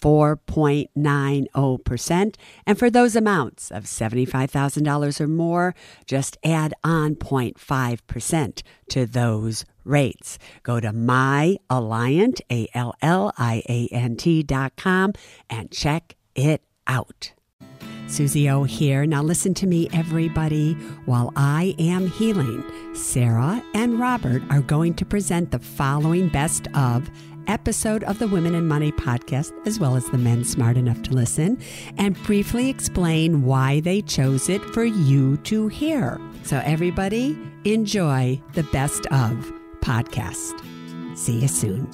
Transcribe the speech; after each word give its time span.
4.90%. 0.00 2.34
And 2.66 2.78
for 2.78 2.90
those 2.90 3.16
amounts 3.16 3.70
of 3.70 3.84
$75,000 3.84 5.20
or 5.20 5.28
more, 5.28 5.74
just 6.06 6.36
add 6.44 6.74
on 6.84 7.14
0.5% 7.16 8.62
to 8.90 9.06
those 9.06 9.64
rates. 9.84 10.38
Go 10.62 10.80
to 10.80 10.92
myalliant, 10.92 12.40
A-L-L-I-A-N-T 12.50 14.42
dot 14.42 14.76
com 14.76 15.14
and 15.48 15.70
check 15.70 16.16
it 16.34 16.62
out. 16.86 17.32
Suze 18.08 18.46
O 18.46 18.62
here. 18.62 19.04
Now 19.04 19.22
listen 19.22 19.52
to 19.54 19.66
me, 19.66 19.88
everybody. 19.92 20.74
While 21.06 21.32
I 21.34 21.74
am 21.78 22.06
healing, 22.06 22.62
Sarah 22.94 23.62
and 23.74 23.98
Robert 23.98 24.42
are 24.48 24.60
going 24.60 24.94
to 24.94 25.04
present 25.04 25.50
the 25.50 25.58
following 25.58 26.28
best 26.28 26.68
of 26.74 27.10
episode 27.48 28.04
of 28.04 28.18
the 28.18 28.28
Women 28.28 28.66
& 28.66 28.68
Money 28.68 28.92
podcast, 28.92 29.52
as 29.66 29.78
well 29.78 29.96
as 29.96 30.04
the 30.06 30.18
men 30.18 30.44
smart 30.44 30.76
enough 30.76 31.02
to 31.02 31.12
listen, 31.12 31.58
and 31.98 32.20
briefly 32.24 32.68
explain 32.68 33.42
why 33.42 33.80
they 33.80 34.02
chose 34.02 34.48
it 34.48 34.62
for 34.66 34.84
you 34.84 35.36
to 35.38 35.68
hear. 35.68 36.20
So, 36.42 36.62
everybody, 36.64 37.38
enjoy 37.64 38.40
the 38.54 38.64
best 38.64 39.06
of 39.06 39.52
podcast. 39.80 40.62
See 41.16 41.40
you 41.40 41.48
soon. 41.48 41.88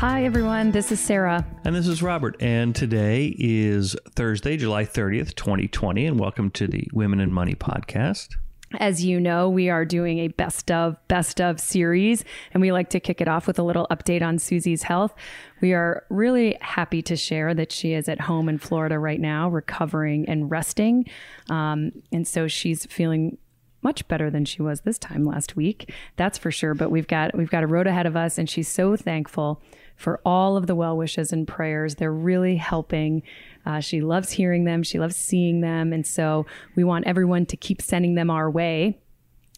Hi, 0.00 0.24
everyone. 0.24 0.70
This 0.70 0.90
is 0.90 0.98
Sarah. 0.98 1.44
And 1.62 1.76
this 1.76 1.86
is 1.86 2.02
Robert. 2.02 2.34
And 2.40 2.74
today 2.74 3.36
is 3.38 3.94
Thursday, 4.12 4.56
July 4.56 4.86
30th, 4.86 5.34
2020. 5.34 6.06
And 6.06 6.18
welcome 6.18 6.50
to 6.52 6.66
the 6.66 6.88
Women 6.94 7.30
& 7.32 7.34
Money 7.34 7.54
podcast. 7.54 8.34
As 8.78 9.04
you 9.04 9.20
know, 9.20 9.50
we 9.50 9.68
are 9.68 9.84
doing 9.84 10.20
a 10.20 10.28
best 10.28 10.70
of, 10.70 10.96
best 11.08 11.38
of 11.38 11.60
series, 11.60 12.24
and 12.54 12.62
we 12.62 12.72
like 12.72 12.88
to 12.88 12.98
kick 12.98 13.20
it 13.20 13.28
off 13.28 13.46
with 13.46 13.58
a 13.58 13.62
little 13.62 13.86
update 13.90 14.22
on 14.22 14.38
Suze's 14.38 14.84
health. 14.84 15.14
We 15.60 15.74
are 15.74 16.06
really 16.08 16.56
happy 16.62 17.02
to 17.02 17.14
share 17.14 17.52
that 17.52 17.70
she 17.70 17.92
is 17.92 18.08
at 18.08 18.22
home 18.22 18.48
in 18.48 18.56
Florida 18.56 18.98
right 18.98 19.20
now, 19.20 19.50
recovering 19.50 20.26
and 20.30 20.50
resting. 20.50 21.04
Um, 21.50 21.92
and 22.10 22.26
so 22.26 22.48
she's 22.48 22.86
feeling 22.86 23.36
much 23.82 24.08
better 24.08 24.30
than 24.30 24.46
she 24.46 24.62
was 24.62 24.80
this 24.80 24.98
time 24.98 25.24
last 25.24 25.56
week. 25.56 25.92
That's 26.16 26.38
for 26.38 26.50
sure. 26.50 26.74
But 26.74 26.90
we've 26.90 27.06
got 27.06 27.36
we've 27.36 27.50
got 27.50 27.62
a 27.62 27.66
road 27.66 27.86
ahead 27.86 28.06
of 28.06 28.16
us, 28.16 28.38
and 28.38 28.48
she's 28.48 28.68
so 28.68 28.96
thankful 28.96 29.62
for 30.00 30.18
all 30.24 30.56
of 30.56 30.66
the 30.66 30.74
well 30.74 30.96
wishes 30.96 31.30
and 31.30 31.46
prayers. 31.46 31.96
They're 31.96 32.10
really 32.10 32.56
helping. 32.56 33.22
Uh, 33.66 33.80
she 33.80 34.00
loves 34.00 34.30
hearing 34.30 34.64
them, 34.64 34.82
she 34.82 34.98
loves 34.98 35.14
seeing 35.14 35.60
them. 35.60 35.92
And 35.92 36.06
so 36.06 36.46
we 36.74 36.84
want 36.84 37.06
everyone 37.06 37.44
to 37.46 37.56
keep 37.56 37.82
sending 37.82 38.14
them 38.14 38.30
our 38.30 38.50
way. 38.50 38.98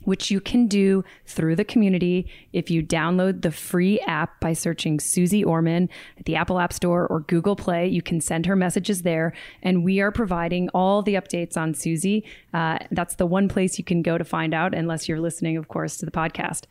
Which 0.04 0.32
you 0.32 0.40
can 0.40 0.66
do 0.66 1.04
through 1.26 1.54
the 1.54 1.64
community 1.64 2.28
if 2.52 2.72
you 2.72 2.82
download 2.82 3.42
the 3.42 3.52
free 3.52 4.00
app 4.00 4.40
by 4.40 4.52
searching 4.52 4.98
Suze 4.98 5.44
Orman 5.44 5.88
at 6.18 6.24
the 6.24 6.34
Apple 6.34 6.58
App 6.58 6.72
Store 6.72 7.06
or 7.06 7.20
Google 7.20 7.54
Play. 7.54 7.86
You 7.86 8.02
can 8.02 8.20
send 8.20 8.46
her 8.46 8.56
messages 8.56 9.02
there, 9.02 9.32
and 9.62 9.84
we 9.84 10.00
are 10.00 10.10
providing 10.10 10.68
all 10.70 11.02
the 11.02 11.14
updates 11.14 11.56
on 11.56 11.72
Suze. 11.72 12.24
Uh, 12.52 12.78
that's 12.90 13.14
the 13.14 13.26
one 13.26 13.48
place 13.48 13.78
you 13.78 13.84
can 13.84 14.02
go 14.02 14.18
to 14.18 14.24
find 14.24 14.54
out, 14.54 14.74
unless 14.74 15.08
you're 15.08 15.20
listening, 15.20 15.56
of 15.56 15.68
course, 15.68 15.96
to 15.98 16.04
the 16.04 16.10
podcast. 16.10 16.62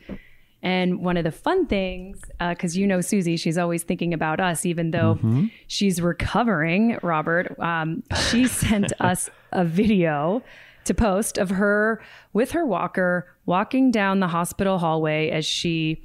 And 0.63 1.01
one 1.01 1.17
of 1.17 1.23
the 1.23 1.31
fun 1.31 1.65
things, 1.65 2.21
because 2.39 2.75
uh, 2.75 2.79
you 2.79 2.85
know 2.85 3.01
Suze, 3.01 3.39
she's 3.39 3.57
always 3.57 3.83
thinking 3.83 4.13
about 4.13 4.39
us, 4.39 4.65
even 4.65 4.91
though 4.91 5.15
mm-hmm. 5.15 5.47
she's 5.67 6.01
recovering. 6.01 6.99
Robert, 7.01 7.59
um, 7.59 8.03
she 8.29 8.47
sent 8.47 8.93
us 8.99 9.29
a 9.51 9.65
video 9.65 10.43
to 10.85 10.93
post 10.93 11.37
of 11.37 11.49
her 11.49 12.01
with 12.33 12.51
her 12.51 12.65
walker 12.65 13.27
walking 13.45 13.91
down 13.91 14.19
the 14.19 14.27
hospital 14.27 14.79
hallway 14.79 15.29
as 15.29 15.45
she 15.45 16.03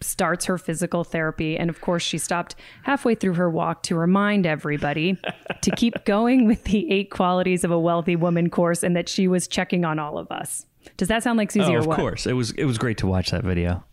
starts 0.00 0.44
her 0.44 0.58
physical 0.58 1.04
therapy. 1.04 1.56
And 1.56 1.70
of 1.70 1.80
course, 1.80 2.02
she 2.02 2.18
stopped 2.18 2.54
halfway 2.82 3.14
through 3.14 3.34
her 3.34 3.50
walk 3.50 3.82
to 3.84 3.96
remind 3.96 4.46
everybody 4.46 5.18
to 5.62 5.70
keep 5.72 5.94
going 6.04 6.46
with 6.46 6.64
the 6.64 6.90
eight 6.90 7.10
qualities 7.10 7.64
of 7.64 7.70
a 7.70 7.78
wealthy 7.78 8.16
woman 8.16 8.50
course 8.50 8.82
and 8.82 8.94
that 8.96 9.08
she 9.08 9.26
was 9.26 9.48
checking 9.48 9.84
on 9.84 9.98
all 9.98 10.18
of 10.18 10.30
us. 10.30 10.66
Does 10.96 11.08
that 11.08 11.22
sound 11.22 11.38
like 11.38 11.50
Suze 11.50 11.68
oh, 11.68 11.72
or 11.72 11.78
of 11.78 11.86
what? 11.86 11.98
Of 11.98 12.02
course. 12.02 12.26
It 12.26 12.34
was 12.34 12.52
it 12.52 12.64
was 12.64 12.78
great 12.78 12.98
to 12.98 13.06
watch 13.06 13.30
that 13.30 13.42
video. 13.42 13.84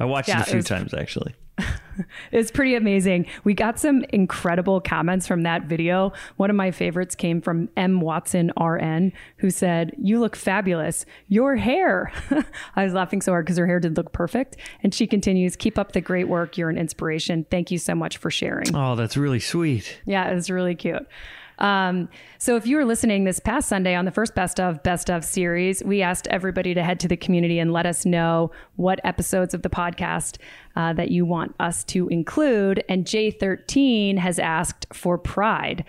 I 0.00 0.04
watched 0.04 0.28
yeah, 0.28 0.40
it 0.40 0.42
a 0.42 0.44
few 0.44 0.54
it 0.54 0.56
was, 0.56 0.66
times 0.66 0.94
actually. 0.94 1.34
it's 2.32 2.50
pretty 2.50 2.74
amazing. 2.74 3.26
We 3.44 3.54
got 3.54 3.78
some 3.78 4.04
incredible 4.10 4.80
comments 4.80 5.26
from 5.26 5.42
that 5.42 5.64
video. 5.64 6.12
One 6.36 6.50
of 6.50 6.56
my 6.56 6.70
favorites 6.70 7.14
came 7.14 7.40
from 7.40 7.68
M. 7.76 8.00
Watson 8.00 8.52
RN, 8.58 9.12
who 9.36 9.50
said, 9.50 9.92
You 9.98 10.20
look 10.20 10.36
fabulous. 10.36 11.04
Your 11.28 11.56
hair. 11.56 12.12
I 12.76 12.84
was 12.84 12.94
laughing 12.94 13.20
so 13.20 13.32
hard 13.32 13.44
because 13.44 13.58
her 13.58 13.66
hair 13.66 13.80
did 13.80 13.96
look 13.96 14.12
perfect. 14.12 14.56
And 14.82 14.94
she 14.94 15.06
continues, 15.06 15.56
Keep 15.56 15.78
up 15.78 15.92
the 15.92 16.00
great 16.00 16.28
work. 16.28 16.56
You're 16.56 16.70
an 16.70 16.78
inspiration. 16.78 17.46
Thank 17.50 17.70
you 17.70 17.78
so 17.78 17.94
much 17.94 18.18
for 18.18 18.30
sharing. 18.30 18.74
Oh, 18.74 18.96
that's 18.96 19.16
really 19.16 19.40
sweet. 19.40 20.00
Yeah, 20.06 20.30
it's 20.30 20.50
really 20.50 20.74
cute. 20.74 21.06
Um, 21.62 22.08
so 22.38 22.56
if 22.56 22.66
you 22.66 22.76
were 22.76 22.84
listening 22.84 23.24
this 23.24 23.38
past 23.38 23.68
Sunday 23.68 23.94
on 23.94 24.04
the 24.04 24.10
first 24.10 24.34
Best 24.34 24.60
of 24.60 24.82
Best 24.82 25.08
of 25.08 25.24
series, 25.24 25.82
we 25.84 26.02
asked 26.02 26.26
everybody 26.26 26.74
to 26.74 26.82
head 26.82 27.00
to 27.00 27.08
the 27.08 27.16
community 27.16 27.58
and 27.58 27.72
let 27.72 27.86
us 27.86 28.04
know 28.04 28.50
what 28.76 29.00
episodes 29.04 29.54
of 29.54 29.62
the 29.62 29.70
podcast 29.70 30.38
uh, 30.76 30.92
that 30.92 31.10
you 31.12 31.24
want 31.24 31.54
us 31.60 31.84
to 31.84 32.08
include. 32.08 32.84
And 32.88 33.04
J13 33.06 34.18
has 34.18 34.38
asked 34.40 34.86
for 34.92 35.16
Pride, 35.16 35.84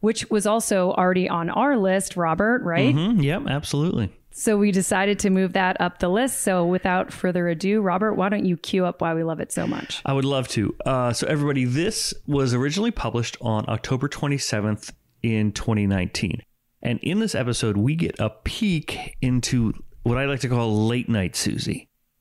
which 0.00 0.28
was 0.30 0.46
also 0.46 0.92
already 0.92 1.28
on 1.28 1.50
our 1.50 1.76
list, 1.76 2.16
Robert, 2.16 2.62
right? 2.62 2.94
Mm-hmm. 2.94 3.20
Yep, 3.20 3.42
absolutely. 3.48 4.10
So 4.30 4.56
we 4.56 4.70
decided 4.70 5.18
to 5.20 5.30
move 5.30 5.54
that 5.54 5.80
up 5.80 5.98
the 5.98 6.08
list. 6.08 6.42
So 6.42 6.64
without 6.64 7.12
further 7.12 7.48
ado, 7.48 7.80
Robert, 7.80 8.14
why 8.14 8.28
don't 8.28 8.44
you 8.44 8.56
cue 8.56 8.86
up 8.86 9.00
why 9.00 9.12
we 9.12 9.24
love 9.24 9.40
it 9.40 9.50
so 9.50 9.66
much? 9.66 10.00
I 10.06 10.12
would 10.12 10.24
love 10.24 10.46
to. 10.48 10.74
Uh, 10.86 11.12
so 11.12 11.26
everybody, 11.26 11.64
this 11.64 12.14
was 12.24 12.54
originally 12.54 12.92
published 12.92 13.36
on 13.40 13.64
October 13.68 14.08
27th, 14.08 14.92
in 15.22 15.52
2019. 15.52 16.42
And 16.82 16.98
in 17.00 17.18
this 17.18 17.34
episode, 17.34 17.76
we 17.76 17.96
get 17.96 18.18
a 18.20 18.30
peek 18.30 19.16
into 19.20 19.72
what 20.02 20.18
I 20.18 20.26
like 20.26 20.40
to 20.40 20.48
call 20.48 20.86
late 20.86 21.08
night 21.08 21.34
Suze, 21.34 21.68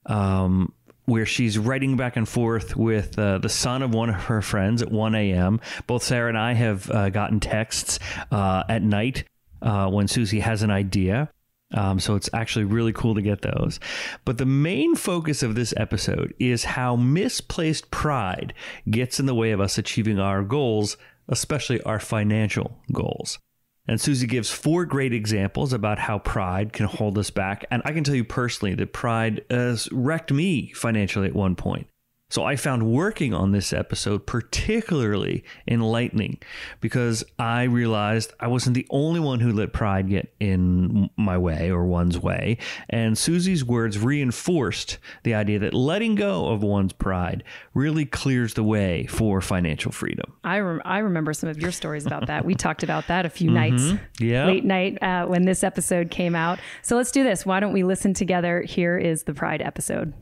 um, 0.05 0.73
where 1.05 1.25
she's 1.25 1.57
writing 1.57 1.95
back 1.95 2.17
and 2.17 2.27
forth 2.27 2.75
with 2.75 3.17
uh, 3.17 3.37
the 3.37 3.49
son 3.49 3.81
of 3.81 3.93
one 3.93 4.09
of 4.09 4.15
her 4.15 4.41
friends 4.41 4.81
at 4.81 4.91
1 4.91 5.15
a.m. 5.15 5.61
Both 5.85 6.03
Sarah 6.03 6.29
and 6.29 6.37
I 6.37 6.53
have 6.53 6.89
uh, 6.89 7.09
gotten 7.09 7.39
texts 7.39 7.99
uh, 8.31 8.63
at 8.67 8.81
night 8.81 9.23
uh, 9.61 9.89
when 9.89 10.07
Suze 10.07 10.31
has 10.31 10.63
an 10.63 10.71
idea. 10.71 11.29
Um, 11.73 11.99
so 11.99 12.15
it's 12.15 12.29
actually 12.33 12.65
really 12.65 12.93
cool 12.93 13.15
to 13.15 13.21
get 13.21 13.41
those. 13.41 13.79
But 14.25 14.37
the 14.37 14.45
main 14.45 14.95
focus 14.95 15.43
of 15.43 15.55
this 15.55 15.73
episode 15.75 16.33
is 16.39 16.63
how 16.63 16.95
misplaced 16.95 17.91
pride 17.91 18.53
gets 18.89 19.19
in 19.19 19.25
the 19.25 19.35
way 19.35 19.51
of 19.51 19.59
us 19.59 19.77
achieving 19.77 20.19
our 20.19 20.43
goals 20.43 20.97
especially 21.29 21.81
our 21.81 21.99
financial 21.99 22.77
goals. 22.91 23.39
And 23.87 24.01
Suze 24.01 24.23
gives 24.23 24.51
four 24.51 24.85
great 24.85 25.13
examples 25.13 25.71
about 25.71 25.99
how 25.99 26.19
pride 26.19 26.73
can 26.73 26.87
hold 26.87 27.17
us 27.17 27.29
back. 27.29 27.63
And 27.71 27.81
I 27.85 27.93
can 27.93 28.03
tell 28.03 28.15
you 28.15 28.25
personally 28.25 28.75
that 28.75 28.91
pride 28.91 29.45
has 29.49 29.87
wrecked 29.91 30.31
me 30.31 30.73
financially 30.73 31.27
at 31.27 31.35
one 31.35 31.55
point. 31.55 31.87
So 32.29 32.43
I 32.43 32.57
found 32.57 32.91
working 32.91 33.33
on 33.33 33.53
this 33.53 33.71
episode 33.71 34.25
particularly 34.25 35.45
enlightening 35.65 36.39
because 36.81 37.23
I 37.39 37.63
realized 37.63 38.33
I 38.41 38.47
wasn't 38.47 38.73
the 38.73 38.85
only 38.89 39.21
one 39.21 39.39
who 39.39 39.53
let 39.53 39.71
pride 39.71 40.09
get 40.09 40.33
in 40.39 41.09
my 41.15 41.37
way 41.37 41.71
or 41.71 41.85
one's 41.85 42.19
way. 42.19 42.57
And 42.89 43.17
Suze's 43.17 43.63
words 43.63 43.97
reinforced 43.97 44.97
the 45.23 45.35
idea 45.35 45.59
that 45.59 45.73
letting 45.73 46.15
go 46.15 46.49
of 46.49 46.63
one's 46.63 46.91
pride 46.91 47.45
really 47.73 48.05
clears 48.05 48.55
the 48.55 48.63
way 48.63 49.05
for 49.05 49.39
financial 49.39 49.93
freedom. 49.93 50.33
I, 50.43 50.57
I 50.57 50.97
remember 50.99 51.33
some 51.33 51.49
of 51.49 51.61
your 51.61 51.71
stories 51.71 52.05
about 52.05 52.27
that. 52.27 52.43
We 52.43 52.55
talked 52.55 52.83
about 52.83 53.07
that 53.07 53.25
a 53.25 53.29
few 53.29 53.51
mm-hmm. 53.51 53.75
nights, 53.77 54.01
yeah. 54.19 54.47
late 54.47 54.65
night 54.65 55.01
uh, 55.01 55.27
when 55.27 55.45
this 55.45 55.63
episode 55.63 56.11
came 56.11 56.35
out. 56.35 56.59
So 56.81 56.97
let's 56.97 57.11
do 57.11 57.23
this. 57.23 57.45
Why 57.45 57.61
don't 57.61 57.73
we 57.73 57.83
listen 57.83 58.13
together? 58.13 58.63
Here 58.63 58.97
is 58.97 59.23
the 59.23 59.33
pride 59.33 59.61
episode. 59.61 60.13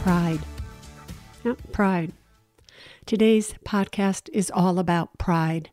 Pride. 0.00 0.40
Yep, 1.44 1.72
pride. 1.72 2.12
Today's 3.04 3.52
podcast 3.66 4.30
is 4.32 4.50
all 4.50 4.78
about 4.78 5.18
pride. 5.18 5.68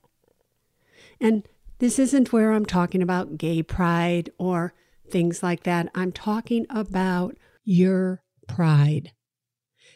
And 1.21 1.47
this 1.79 1.97
isn't 1.97 2.33
where 2.33 2.51
I'm 2.51 2.65
talking 2.65 3.01
about 3.01 3.38
gay 3.38 3.63
pride 3.63 4.29
or 4.38 4.74
things 5.09 5.41
like 5.41 5.63
that. 5.63 5.89
I'm 5.95 6.12
talking 6.12 6.65
about 6.69 7.38
your 7.63 8.21
pride 8.50 9.13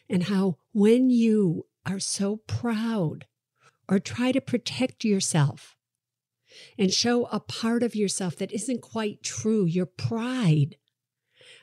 and 0.10 0.24
how 0.24 0.56
when 0.72 1.10
you 1.10 1.66
are 1.86 2.00
so 2.00 2.38
proud 2.48 3.26
or 3.90 4.00
try 4.00 4.32
to 4.32 4.40
protect 4.40 5.04
yourself 5.04 5.76
and 6.78 6.94
show 6.94 7.26
a 7.26 7.42
part 7.42 7.84
of 7.84 7.96
yourself 7.96 8.38
that 8.38 8.54
isn't 8.54 8.82
quite 8.82 9.24
true, 9.24 9.66
your 9.66 9.86
pride. 9.86 10.78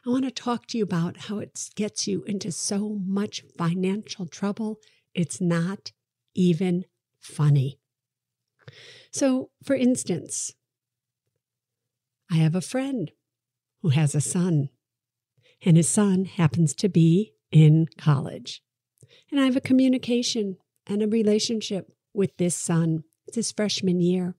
I 0.08 0.10
want 0.10 0.24
to 0.24 0.30
talk 0.30 0.64
to 0.68 0.78
you 0.78 0.84
about 0.84 1.18
how 1.18 1.38
it 1.38 1.68
gets 1.76 2.08
you 2.08 2.22
into 2.22 2.50
so 2.50 2.98
much 3.04 3.44
financial 3.58 4.24
trouble. 4.24 4.78
It's 5.14 5.38
not 5.38 5.92
even 6.34 6.86
funny. 7.20 7.78
So, 9.12 9.50
for 9.62 9.76
instance, 9.76 10.54
I 12.30 12.36
have 12.36 12.54
a 12.54 12.62
friend 12.62 13.12
who 13.82 13.90
has 13.90 14.14
a 14.14 14.22
son, 14.22 14.70
and 15.62 15.76
his 15.76 15.90
son 15.90 16.24
happens 16.24 16.74
to 16.76 16.88
be 16.88 17.34
in 17.52 17.88
college. 17.98 18.62
And 19.30 19.38
I 19.38 19.44
have 19.44 19.56
a 19.56 19.60
communication 19.60 20.56
and 20.86 21.02
a 21.02 21.06
relationship 21.06 21.92
with 22.14 22.34
this 22.38 22.56
son. 22.56 23.04
It's 23.26 23.36
his 23.36 23.52
freshman 23.52 24.00
year. 24.00 24.36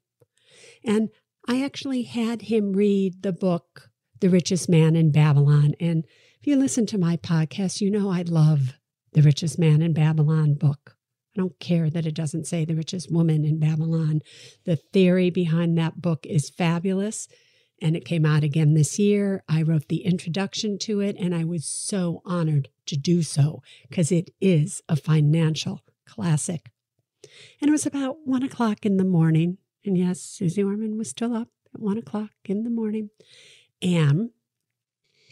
And 0.84 1.10
I 1.48 1.64
actually 1.64 2.04
had 2.04 2.44
him 2.44 2.74
read 2.74 3.22
the 3.22 3.34
book, 3.34 3.89
The 4.20 4.30
Richest 4.30 4.70
Man 4.70 4.96
in 4.96 5.12
Babylon. 5.12 5.74
And 5.80 6.06
if 6.40 6.48
you 6.48 6.56
listen 6.56 6.86
to 6.88 6.98
my 6.98 7.18
podcast, 7.18 7.82
you 7.82 7.90
know 7.92 8.10
I 8.10 8.22
love 8.24 8.74
The 9.14 9.22
Richest 9.22 9.58
Man 9.60 9.82
in 9.82 9.94
Babylon 9.94 10.56
book. 10.56 10.96
I 11.36 11.42
don't 11.42 11.60
care 11.60 11.90
that 11.90 12.06
it 12.06 12.16
doesn't 12.16 12.48
say 12.48 12.66
the 12.66 12.76
richest 12.76 13.12
woman 13.12 13.46
in 13.46 13.60
Babylon. 13.60 14.22
The 14.66 14.76
theory 14.76 15.30
behind 15.30 15.78
that 15.78 16.02
book 16.02 16.26
is 16.26 16.50
fabulous. 16.50 17.28
And 17.82 17.96
it 17.96 18.04
came 18.04 18.26
out 18.26 18.44
again 18.44 18.74
this 18.74 19.00
year. 19.00 19.44
I 19.48 19.62
wrote 19.62 19.88
the 19.88 20.04
introduction 20.04 20.78
to 20.80 21.00
it, 21.00 21.16
and 21.18 21.34
I 21.34 21.46
was 21.46 21.66
so 21.66 22.22
honored 22.26 22.68
to 22.88 22.98
do 22.98 23.24
so 23.24 23.62
because 23.88 24.12
it 24.12 24.32
is 24.42 24.82
a 24.90 24.98
financial 24.98 25.82
classic. 26.06 26.72
And 27.62 27.70
it 27.70 27.72
was 27.72 27.86
about 27.86 28.18
one 28.26 28.44
o'clock 28.44 28.86
in 28.86 28.98
the 28.98 29.06
morning. 29.06 29.60
And 29.86 29.98
yes, 29.98 30.20
Suze 30.20 30.58
Orman 30.58 30.98
was 30.98 31.10
still 31.10 31.34
up 31.34 31.48
at 31.74 31.80
one 31.80 31.98
o'clock 31.98 32.32
in 32.46 32.64
the 32.64 32.70
morning. 32.70 33.12
And 33.82 34.32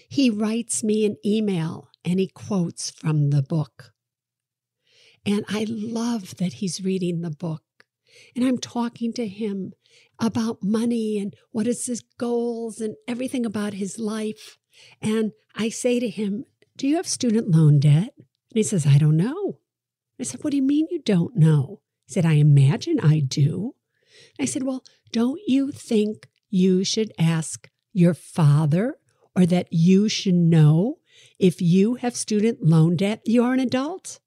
he 0.09 0.29
writes 0.29 0.83
me 0.83 1.05
an 1.05 1.17
email 1.25 1.89
and 2.05 2.19
he 2.19 2.27
quotes 2.27 2.89
from 2.89 3.29
the 3.29 3.41
book. 3.41 3.91
And 5.25 5.44
I 5.49 5.65
love 5.67 6.38
that 6.38 6.53
he's 6.53 6.83
reading 6.83 7.21
the 7.21 7.29
book. 7.29 7.63
And 8.35 8.45
I'm 8.45 8.57
talking 8.57 9.11
to 9.13 9.27
him 9.27 9.73
about 10.19 10.63
money 10.63 11.17
and 11.19 11.35
what 11.51 11.67
is 11.67 11.85
his 11.85 12.01
goals 12.17 12.79
and 12.79 12.95
everything 13.07 13.45
about 13.45 13.73
his 13.73 13.99
life. 13.99 14.57
And 15.01 15.33
I 15.55 15.69
say 15.69 15.99
to 15.99 16.09
him, 16.09 16.45
Do 16.77 16.88
you 16.88 16.95
have 16.95 17.07
student 17.07 17.51
loan 17.51 17.79
debt? 17.79 18.13
And 18.17 18.55
he 18.55 18.63
says, 18.63 18.88
I 18.88 18.97
don't 18.97 19.17
know. 19.17 19.59
I 20.19 20.23
said, 20.23 20.44
What 20.44 20.51
do 20.51 20.57
you 20.57 20.63
mean 20.63 20.88
you 20.89 21.01
don't 21.01 21.35
know? 21.35 21.81
He 22.07 22.13
said, 22.13 22.25
I 22.25 22.33
imagine 22.33 22.99
I 23.01 23.19
do. 23.19 23.75
I 24.39 24.45
said, 24.45 24.63
Well, 24.63 24.83
don't 25.11 25.41
you 25.45 25.71
think 25.71 26.29
you 26.49 26.83
should 26.83 27.11
ask 27.19 27.69
your 27.97 28.13
father 28.13 28.97
or 29.35 29.45
that 29.45 29.67
you 29.71 30.07
should 30.09 30.35
know 30.35 30.99
if 31.39 31.61
you 31.61 31.95
have 31.95 32.15
student 32.15 32.63
loan 32.63 32.95
debt? 32.95 33.21
You're 33.25 33.53
an 33.53 33.59
adult. 33.59 34.19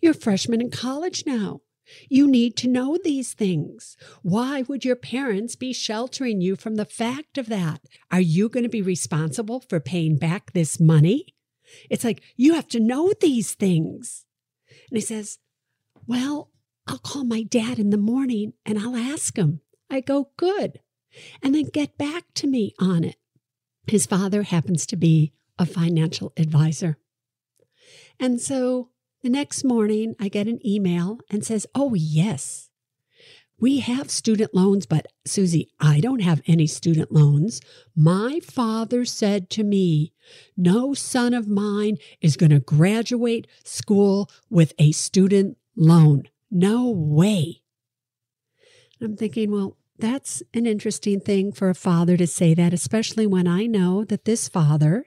You're 0.00 0.12
a 0.12 0.14
freshman 0.14 0.60
in 0.60 0.70
college 0.70 1.24
now. 1.26 1.60
You 2.08 2.26
need 2.26 2.56
to 2.58 2.68
know 2.68 2.98
these 3.02 3.32
things. 3.32 3.96
Why 4.22 4.62
would 4.62 4.84
your 4.84 4.96
parents 4.96 5.56
be 5.56 5.72
sheltering 5.72 6.40
you 6.40 6.56
from 6.56 6.74
the 6.74 6.84
fact 6.84 7.38
of 7.38 7.46
that? 7.46 7.80
Are 8.10 8.20
you 8.20 8.48
going 8.48 8.64
to 8.64 8.68
be 8.68 8.82
responsible 8.82 9.60
for 9.68 9.80
paying 9.80 10.16
back 10.16 10.52
this 10.52 10.78
money? 10.78 11.34
It's 11.90 12.04
like, 12.04 12.22
you 12.36 12.54
have 12.54 12.68
to 12.68 12.80
know 12.80 13.12
these 13.20 13.54
things. 13.54 14.24
And 14.90 14.96
he 14.96 15.00
says, 15.00 15.38
Well, 16.06 16.50
I'll 16.86 16.98
call 16.98 17.24
my 17.24 17.42
dad 17.42 17.78
in 17.78 17.90
the 17.90 17.96
morning 17.96 18.54
and 18.64 18.78
I'll 18.78 18.96
ask 18.96 19.36
him. 19.36 19.60
I 19.90 20.00
go, 20.00 20.30
Good. 20.36 20.80
And 21.42 21.54
then 21.54 21.70
get 21.72 21.98
back 21.98 22.24
to 22.34 22.46
me 22.46 22.74
on 22.78 23.04
it. 23.04 23.16
His 23.86 24.06
father 24.06 24.42
happens 24.42 24.86
to 24.86 24.96
be 24.96 25.32
a 25.58 25.66
financial 25.66 26.32
advisor. 26.36 26.98
And 28.20 28.40
so 28.40 28.90
the 29.22 29.30
next 29.30 29.64
morning, 29.64 30.14
I 30.20 30.28
get 30.28 30.46
an 30.46 30.64
email 30.66 31.18
and 31.30 31.44
says, 31.44 31.66
Oh, 31.74 31.94
yes, 31.94 32.68
we 33.60 33.80
have 33.80 34.10
student 34.10 34.54
loans, 34.54 34.86
but 34.86 35.06
Suze, 35.24 35.64
I 35.80 36.00
don't 36.00 36.20
have 36.20 36.42
any 36.46 36.66
student 36.66 37.10
loans. 37.10 37.60
My 37.96 38.40
father 38.40 39.04
said 39.04 39.50
to 39.50 39.64
me, 39.64 40.12
No 40.56 40.94
son 40.94 41.34
of 41.34 41.48
mine 41.48 41.96
is 42.20 42.36
going 42.36 42.50
to 42.50 42.60
graduate 42.60 43.48
school 43.64 44.30
with 44.48 44.74
a 44.78 44.92
student 44.92 45.56
loan. 45.76 46.28
No 46.50 46.90
way. 46.90 47.62
I'm 49.00 49.16
thinking, 49.16 49.50
well, 49.50 49.77
that's 49.98 50.42
an 50.54 50.66
interesting 50.66 51.20
thing 51.20 51.52
for 51.52 51.68
a 51.68 51.74
father 51.74 52.16
to 52.16 52.26
say 52.26 52.54
that, 52.54 52.72
especially 52.72 53.26
when 53.26 53.46
I 53.46 53.66
know 53.66 54.04
that 54.04 54.24
this 54.24 54.48
father 54.48 55.06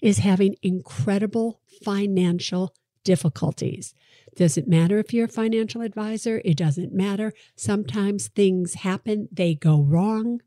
is 0.00 0.18
having 0.18 0.56
incredible 0.62 1.60
financial 1.84 2.74
difficulties. 3.04 3.94
Doesn't 4.36 4.68
matter 4.68 4.98
if 4.98 5.12
you're 5.12 5.26
a 5.26 5.28
financial 5.28 5.82
advisor, 5.82 6.40
it 6.44 6.56
doesn't 6.56 6.92
matter. 6.92 7.32
Sometimes 7.56 8.28
things 8.28 8.74
happen, 8.74 9.28
they 9.30 9.54
go 9.54 9.82
wrong, 9.82 10.40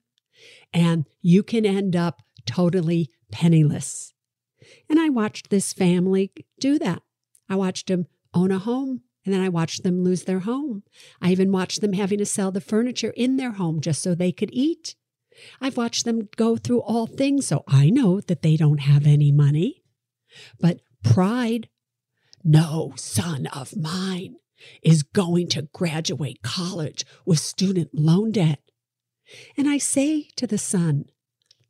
and 0.74 1.06
you 1.22 1.44
can 1.44 1.66
end 1.66 1.96
up 1.96 2.22
totally 2.46 3.10
penniless. 3.32 4.14
And 4.90 5.00
I 5.00 5.10
watched 5.10 5.50
this 5.50 5.74
family 5.74 6.32
do 6.60 6.80
that. 6.80 7.04
I 7.50 7.56
watched 7.56 7.88
them 7.88 8.08
own 8.34 8.52
a 8.52 8.60
home, 8.60 9.02
and 9.26 9.34
then 9.34 9.42
I 9.42 9.50
watched 9.50 9.84
them 9.84 10.04
lose 10.04 10.24
their 10.24 10.40
home. 10.40 10.84
I 11.22 11.32
even 11.32 11.52
watched 11.52 11.82
them 11.82 11.94
having 11.94 12.20
to 12.20 12.26
sell 12.26 12.52
the 12.52 12.62
furniture 12.62 13.14
in 13.18 13.38
their 13.38 13.52
home 13.52 13.82
just 13.82 14.02
so 14.02 14.14
they 14.14 14.32
could 14.32 14.52
eat. 14.54 14.96
I've 15.60 15.78
watched 15.78 16.06
them 16.06 16.30
go 16.38 16.56
through 16.56 16.82
all 16.82 17.08
things, 17.08 17.48
so 17.48 17.64
I 17.68 17.90
know 17.90 18.22
that 18.22 18.42
they 18.42 18.56
don't 18.56 18.80
have 18.82 19.06
any 19.06 19.32
money. 19.32 19.84
But 20.60 20.82
pride 21.04 21.70
no 22.44 22.94
son 22.96 23.48
of 23.48 23.76
mine 23.76 24.36
is 24.84 25.04
going 25.04 25.48
to 25.50 25.68
graduate 25.74 26.44
college 26.44 27.04
with 27.26 27.40
student 27.40 27.90
loan 27.94 28.32
debt. 28.32 28.60
And 29.58 29.68
I 29.68 29.80
say 29.80 30.30
to 30.36 30.46
the 30.46 30.60
son, 30.60 31.06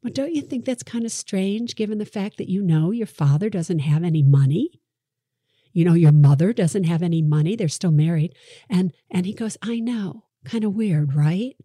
Well, 0.04 0.12
don't 0.14 0.36
you 0.36 0.42
think 0.42 0.66
that's 0.66 0.84
kind 0.84 1.06
of 1.06 1.12
strange 1.12 1.76
given 1.76 1.98
the 1.98 2.06
fact 2.06 2.38
that 2.38 2.50
you 2.50 2.62
know 2.62 2.92
your 2.92 3.08
father 3.08 3.50
doesn't 3.50 3.80
have 3.80 4.04
any 4.04 4.22
money? 4.22 4.82
You 5.76 5.84
know, 5.84 5.94
your 5.94 6.14
mother 6.14 6.54
doesn't 6.54 6.86
have 6.86 7.04
any 7.04 7.22
money. 7.22 7.58
They're 7.58 7.68
still 7.68 7.92
married. 7.92 8.34
And 8.70 8.94
and 9.12 9.26
he 9.26 9.34
goes, 9.34 9.58
I 9.62 9.82
know. 9.82 10.24
Kind 10.46 10.64
of 10.64 10.74
weird, 10.74 11.14
right? 11.14 11.58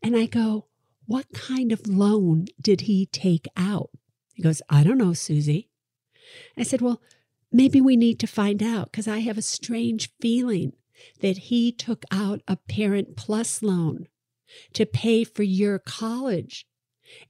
And 0.00 0.16
I 0.16 0.26
go, 0.26 0.68
What 1.06 1.26
kind 1.34 1.72
of 1.72 1.88
loan 1.88 2.46
did 2.62 2.82
he 2.82 3.06
take 3.06 3.46
out? 3.56 3.90
He 4.34 4.42
goes, 4.42 4.62
I 4.70 4.84
don't 4.84 4.98
know, 4.98 5.14
Suze. 5.14 5.64
I 6.56 6.62
said, 6.62 6.80
Well, 6.80 7.02
maybe 7.50 7.80
we 7.80 7.96
need 7.96 8.20
to 8.20 8.28
find 8.28 8.62
out 8.62 8.92
because 8.92 9.08
I 9.08 9.18
have 9.18 9.36
a 9.36 9.42
strange 9.42 10.12
feeling 10.20 10.72
that 11.20 11.38
he 11.48 11.72
took 11.72 12.04
out 12.12 12.40
a 12.46 12.56
Parent 12.56 13.16
Plus 13.16 13.64
loan 13.64 14.06
to 14.74 14.86
pay 14.86 15.24
for 15.24 15.42
your 15.42 15.80
college. 15.80 16.66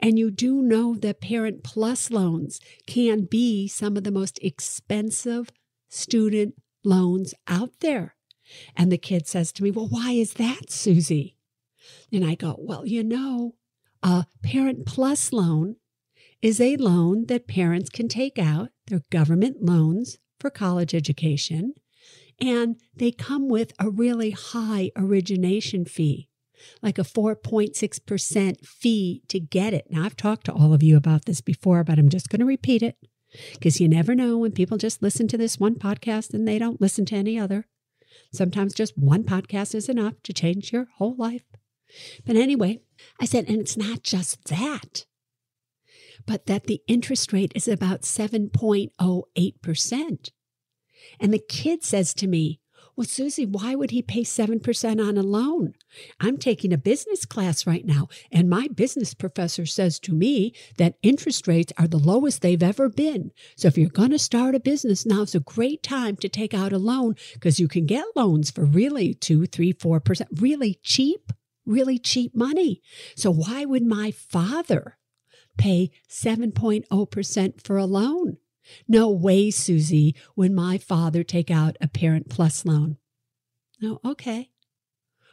And 0.00 0.18
you 0.18 0.30
do 0.30 0.60
know 0.60 0.96
that 0.96 1.22
Parent 1.22 1.64
Plus 1.64 2.10
loans 2.10 2.60
can 2.86 3.24
be 3.24 3.66
some 3.68 3.96
of 3.96 4.04
the 4.04 4.10
most 4.10 4.38
expensive 4.42 5.50
student 5.94 6.54
loans 6.84 7.34
out 7.48 7.70
there. 7.80 8.16
And 8.76 8.92
the 8.92 8.98
kid 8.98 9.26
says 9.26 9.52
to 9.52 9.62
me, 9.62 9.70
Well, 9.70 9.88
why 9.88 10.12
is 10.12 10.34
that, 10.34 10.70
Suze? 10.70 11.32
And 12.12 12.24
I 12.24 12.34
go, 12.34 12.56
Well, 12.58 12.86
you 12.86 13.02
know, 13.02 13.54
a 14.02 14.26
Parent 14.42 14.86
Plus 14.86 15.32
loan 15.32 15.76
is 16.42 16.60
a 16.60 16.76
loan 16.76 17.26
that 17.26 17.48
parents 17.48 17.88
can 17.88 18.08
take 18.08 18.38
out. 18.38 18.68
They're 18.86 19.02
government 19.10 19.62
loans 19.62 20.18
for 20.38 20.50
college 20.50 20.94
education, 20.94 21.72
and 22.38 22.76
they 22.94 23.10
come 23.10 23.48
with 23.48 23.72
a 23.78 23.88
really 23.88 24.32
high 24.32 24.90
origination 24.94 25.86
fee, 25.86 26.28
like 26.82 26.98
a 26.98 27.02
4.6% 27.02 28.66
fee 28.66 29.22
to 29.28 29.40
get 29.40 29.72
it. 29.72 29.86
Now, 29.88 30.04
I've 30.04 30.16
talked 30.16 30.44
to 30.46 30.52
all 30.52 30.74
of 30.74 30.82
you 30.82 30.98
about 30.98 31.24
this 31.24 31.40
before, 31.40 31.82
but 31.82 31.98
I'm 31.98 32.10
just 32.10 32.28
going 32.28 32.40
to 32.40 32.46
repeat 32.46 32.82
it 32.82 32.96
because 33.52 33.80
you 33.80 33.88
never 33.88 34.14
know 34.14 34.38
when 34.38 34.52
people 34.52 34.78
just 34.78 35.02
listen 35.02 35.26
to 35.28 35.38
this 35.38 35.58
one 35.58 35.74
podcast 35.74 36.34
and 36.34 36.46
they 36.46 36.58
don't 36.58 36.80
listen 36.80 37.04
to 37.06 37.16
any 37.16 37.38
other. 37.38 37.66
Sometimes 38.32 38.74
just 38.74 38.96
one 38.96 39.24
podcast 39.24 39.74
is 39.74 39.88
enough 39.88 40.14
to 40.22 40.32
change 40.32 40.72
your 40.72 40.86
whole 40.96 41.16
life. 41.16 41.42
But 42.26 42.36
anyway, 42.36 42.80
I 43.20 43.24
said, 43.24 43.48
and 43.48 43.60
it's 43.60 43.76
not 43.76 44.02
just 44.02 44.44
that. 44.46 45.04
but 46.26 46.46
that 46.46 46.64
the 46.64 46.80
interest 46.86 47.32
rate 47.32 47.52
is 47.54 47.68
about 47.68 48.02
7.08%. 48.02 50.30
And 51.20 51.34
the 51.34 51.42
kid 51.48 51.84
says 51.84 52.14
to 52.14 52.26
me, 52.26 52.60
well, 52.96 53.06
Suze, 53.06 53.40
why 53.48 53.74
would 53.74 53.90
he 53.90 54.02
pay 54.02 54.22
7% 54.22 55.06
on 55.06 55.16
a 55.18 55.22
loan? 55.22 55.74
I'm 56.20 56.36
taking 56.36 56.72
a 56.72 56.78
business 56.78 57.24
class 57.24 57.66
right 57.66 57.84
now, 57.84 58.08
and 58.30 58.48
my 58.48 58.68
business 58.68 59.14
professor 59.14 59.66
says 59.66 59.98
to 60.00 60.14
me 60.14 60.54
that 60.78 60.96
interest 61.02 61.48
rates 61.48 61.72
are 61.76 61.88
the 61.88 61.98
lowest 61.98 62.40
they've 62.40 62.62
ever 62.62 62.88
been. 62.88 63.32
So 63.56 63.68
if 63.68 63.76
you're 63.76 63.88
going 63.88 64.10
to 64.10 64.18
start 64.18 64.54
a 64.54 64.60
business, 64.60 65.04
now's 65.04 65.34
a 65.34 65.40
great 65.40 65.82
time 65.82 66.16
to 66.16 66.28
take 66.28 66.54
out 66.54 66.72
a 66.72 66.78
loan 66.78 67.16
because 67.32 67.58
you 67.58 67.66
can 67.66 67.86
get 67.86 68.04
loans 68.14 68.50
for 68.50 68.64
really 68.64 69.14
two, 69.14 69.46
three, 69.46 69.72
four 69.72 69.98
percent, 69.98 70.30
really 70.40 70.78
cheap, 70.82 71.32
really 71.66 71.98
cheap 71.98 72.34
money. 72.34 72.80
So 73.16 73.32
why 73.32 73.64
would 73.64 73.84
my 73.84 74.12
father 74.12 74.98
pay 75.56 75.90
7.0% 76.08 77.60
for 77.62 77.76
a 77.76 77.86
loan? 77.86 78.36
No 78.88 79.08
way, 79.10 79.50
Suze, 79.50 80.12
would 80.36 80.52
my 80.52 80.78
father 80.78 81.22
take 81.22 81.50
out 81.50 81.76
a 81.80 81.88
Parent 81.88 82.28
Plus 82.28 82.64
loan. 82.64 82.98
No, 83.80 84.00
okay. 84.04 84.50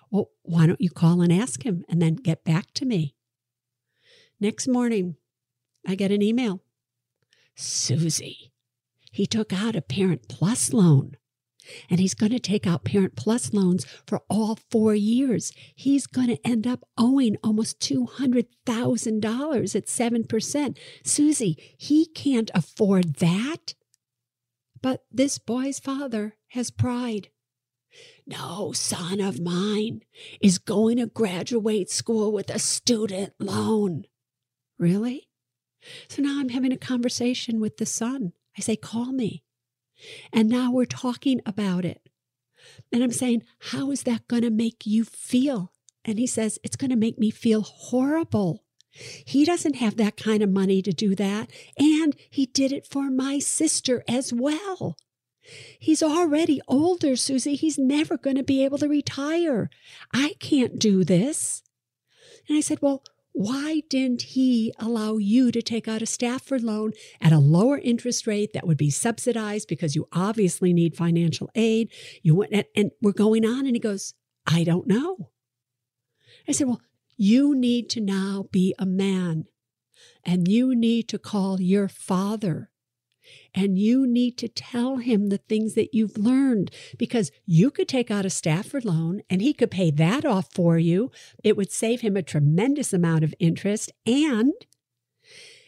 Well, 0.09 0.31
why 0.43 0.67
don't 0.67 0.81
you 0.81 0.89
call 0.89 1.21
and 1.21 1.31
ask 1.31 1.63
him 1.63 1.85
and 1.87 2.01
then 2.01 2.15
get 2.15 2.43
back 2.43 2.73
to 2.75 2.85
me? 2.85 3.15
Next 4.39 4.67
morning, 4.67 5.15
I 5.87 5.95
get 5.95 6.11
an 6.11 6.21
email. 6.21 6.61
Suze, 7.55 8.21
he 9.11 9.25
took 9.25 9.53
out 9.53 9.75
a 9.75 9.81
Parent 9.81 10.27
Plus 10.27 10.73
loan 10.73 11.15
and 11.89 11.99
he's 11.99 12.13
going 12.13 12.31
to 12.31 12.39
take 12.39 12.67
out 12.67 12.83
Parent 12.83 13.15
Plus 13.15 13.53
loans 13.53 13.85
for 14.05 14.21
all 14.29 14.57
four 14.69 14.95
years. 14.95 15.51
He's 15.75 16.07
going 16.07 16.27
to 16.27 16.47
end 16.47 16.67
up 16.67 16.87
owing 16.97 17.37
almost 17.43 17.79
$200,000 17.79 19.75
at 19.75 19.85
7%. 19.85 20.77
Suze, 21.03 21.55
he 21.77 22.05
can't 22.05 22.51
afford 22.53 23.15
that. 23.15 23.73
But 24.81 25.03
this 25.11 25.37
boy's 25.37 25.79
father 25.79 26.35
has 26.49 26.71
pride. 26.71 27.29
No 28.25 28.71
son 28.71 29.19
of 29.19 29.41
mine 29.41 30.01
is 30.39 30.57
going 30.57 30.97
to 30.97 31.07
graduate 31.07 31.89
school 31.89 32.31
with 32.31 32.49
a 32.49 32.59
student 32.59 33.33
loan. 33.39 34.05
Really? 34.79 35.27
So 36.07 36.21
now 36.21 36.39
I'm 36.39 36.49
having 36.49 36.71
a 36.71 36.77
conversation 36.77 37.59
with 37.59 37.77
the 37.77 37.85
son. 37.85 38.33
I 38.57 38.61
say, 38.61 38.75
call 38.75 39.11
me. 39.11 39.43
And 40.31 40.49
now 40.49 40.71
we're 40.71 40.85
talking 40.85 41.41
about 41.45 41.85
it. 41.85 42.01
And 42.91 43.03
I'm 43.03 43.11
saying, 43.11 43.43
How 43.59 43.91
is 43.91 44.03
that 44.03 44.27
going 44.27 44.43
to 44.43 44.49
make 44.49 44.85
you 44.85 45.03
feel? 45.03 45.71
And 46.05 46.19
he 46.19 46.27
says, 46.27 46.59
It's 46.63 46.75
going 46.75 46.91
to 46.91 46.97
make 46.97 47.17
me 47.17 47.31
feel 47.31 47.61
horrible. 47.61 48.63
He 48.91 49.45
doesn't 49.45 49.77
have 49.77 49.97
that 49.97 50.17
kind 50.17 50.43
of 50.43 50.49
money 50.49 50.81
to 50.81 50.91
do 50.91 51.15
that. 51.15 51.49
And 51.77 52.15
he 52.29 52.45
did 52.45 52.73
it 52.73 52.85
for 52.85 53.09
my 53.09 53.39
sister 53.39 54.03
as 54.07 54.33
well. 54.33 54.97
He's 55.79 56.03
already 56.03 56.61
older, 56.67 57.15
Suze. 57.15 57.45
He's 57.45 57.77
never 57.77 58.17
going 58.17 58.35
to 58.35 58.43
be 58.43 58.63
able 58.63 58.77
to 58.79 58.87
retire. 58.87 59.69
I 60.13 60.35
can't 60.39 60.77
do 60.77 61.03
this. 61.03 61.63
And 62.47 62.57
I 62.57 62.61
said, 62.61 62.81
Well, 62.81 63.03
why 63.33 63.81
didn't 63.89 64.23
he 64.23 64.73
allow 64.77 65.17
you 65.17 65.51
to 65.51 65.61
take 65.61 65.87
out 65.87 66.01
a 66.01 66.05
Stafford 66.05 66.63
loan 66.63 66.91
at 67.21 67.31
a 67.31 67.39
lower 67.39 67.77
interest 67.77 68.27
rate 68.27 68.53
that 68.53 68.67
would 68.67 68.77
be 68.77 68.89
subsidized 68.89 69.67
because 69.67 69.95
you 69.95 70.07
obviously 70.11 70.73
need 70.73 70.95
financial 70.95 71.49
aid? 71.55 71.91
You 72.23 72.35
went 72.35 72.51
and, 72.53 72.65
and 72.75 72.91
we're 73.01 73.13
going 73.13 73.45
on, 73.45 73.65
and 73.65 73.75
he 73.75 73.79
goes, 73.79 74.13
I 74.45 74.63
don't 74.63 74.87
know. 74.87 75.29
I 76.47 76.51
said, 76.51 76.67
Well, 76.67 76.81
you 77.15 77.55
need 77.55 77.89
to 77.91 78.01
now 78.01 78.47
be 78.51 78.73
a 78.79 78.85
man 78.85 79.45
and 80.23 80.47
you 80.47 80.75
need 80.75 81.07
to 81.09 81.19
call 81.19 81.61
your 81.61 81.87
father 81.87 82.70
and 83.53 83.77
you 83.77 84.07
need 84.07 84.37
to 84.37 84.47
tell 84.47 84.97
him 84.97 85.27
the 85.27 85.37
things 85.37 85.73
that 85.75 85.93
you've 85.93 86.17
learned 86.17 86.71
because 86.97 87.31
you 87.45 87.69
could 87.71 87.87
take 87.87 88.09
out 88.09 88.25
a 88.25 88.29
Stafford 88.29 88.85
loan 88.85 89.21
and 89.29 89.41
he 89.41 89.53
could 89.53 89.71
pay 89.71 89.91
that 89.91 90.25
off 90.25 90.53
for 90.53 90.77
you. 90.77 91.11
It 91.43 91.57
would 91.57 91.71
save 91.71 92.01
him 92.01 92.15
a 92.15 92.23
tremendous 92.23 92.93
amount 92.93 93.23
of 93.23 93.35
interest 93.39 93.91
and 94.05 94.53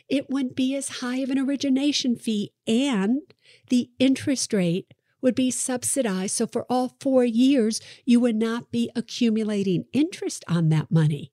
it 0.08 0.30
wouldn't 0.30 0.56
be 0.56 0.76
as 0.76 1.00
high 1.00 1.18
of 1.18 1.30
an 1.30 1.40
origination 1.40 2.16
fee 2.16 2.52
and 2.68 3.22
the 3.70 3.90
interest 4.00 4.54
rate 4.54 4.94
would 5.22 5.36
be 5.36 5.50
subsidized. 5.50 6.36
So 6.36 6.46
for 6.46 6.66
all 6.70 6.96
four 7.00 7.24
years, 7.24 7.82
you 8.06 8.20
would 8.20 8.36
not 8.36 8.72
be 8.72 8.92
accumulating 8.96 9.86
interest 9.94 10.44
on 10.48 10.70
that 10.70 10.92
money. 10.92 11.32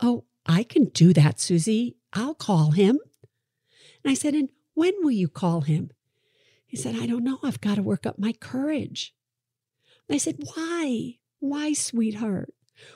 Oh, 0.00 0.24
I 0.46 0.64
can 0.64 0.86
do 0.86 1.12
that, 1.12 1.38
Suze. 1.38 1.92
I'll 2.12 2.34
call 2.34 2.72
him. 2.72 2.98
And 4.04 4.10
I 4.10 4.14
said, 4.14 4.34
And 4.34 4.48
when 4.74 4.94
will 5.00 5.10
you 5.10 5.28
call 5.28 5.62
him? 5.62 5.90
He 6.66 6.76
said, 6.76 6.96
I 6.96 7.06
don't 7.06 7.24
know. 7.24 7.38
I've 7.42 7.60
got 7.60 7.76
to 7.76 7.82
work 7.82 8.06
up 8.06 8.18
my 8.18 8.32
courage. 8.32 9.14
And 10.08 10.14
I 10.14 10.18
said, 10.18 10.36
Why? 10.54 11.18
Why, 11.40 11.72
sweetheart? 11.72 12.54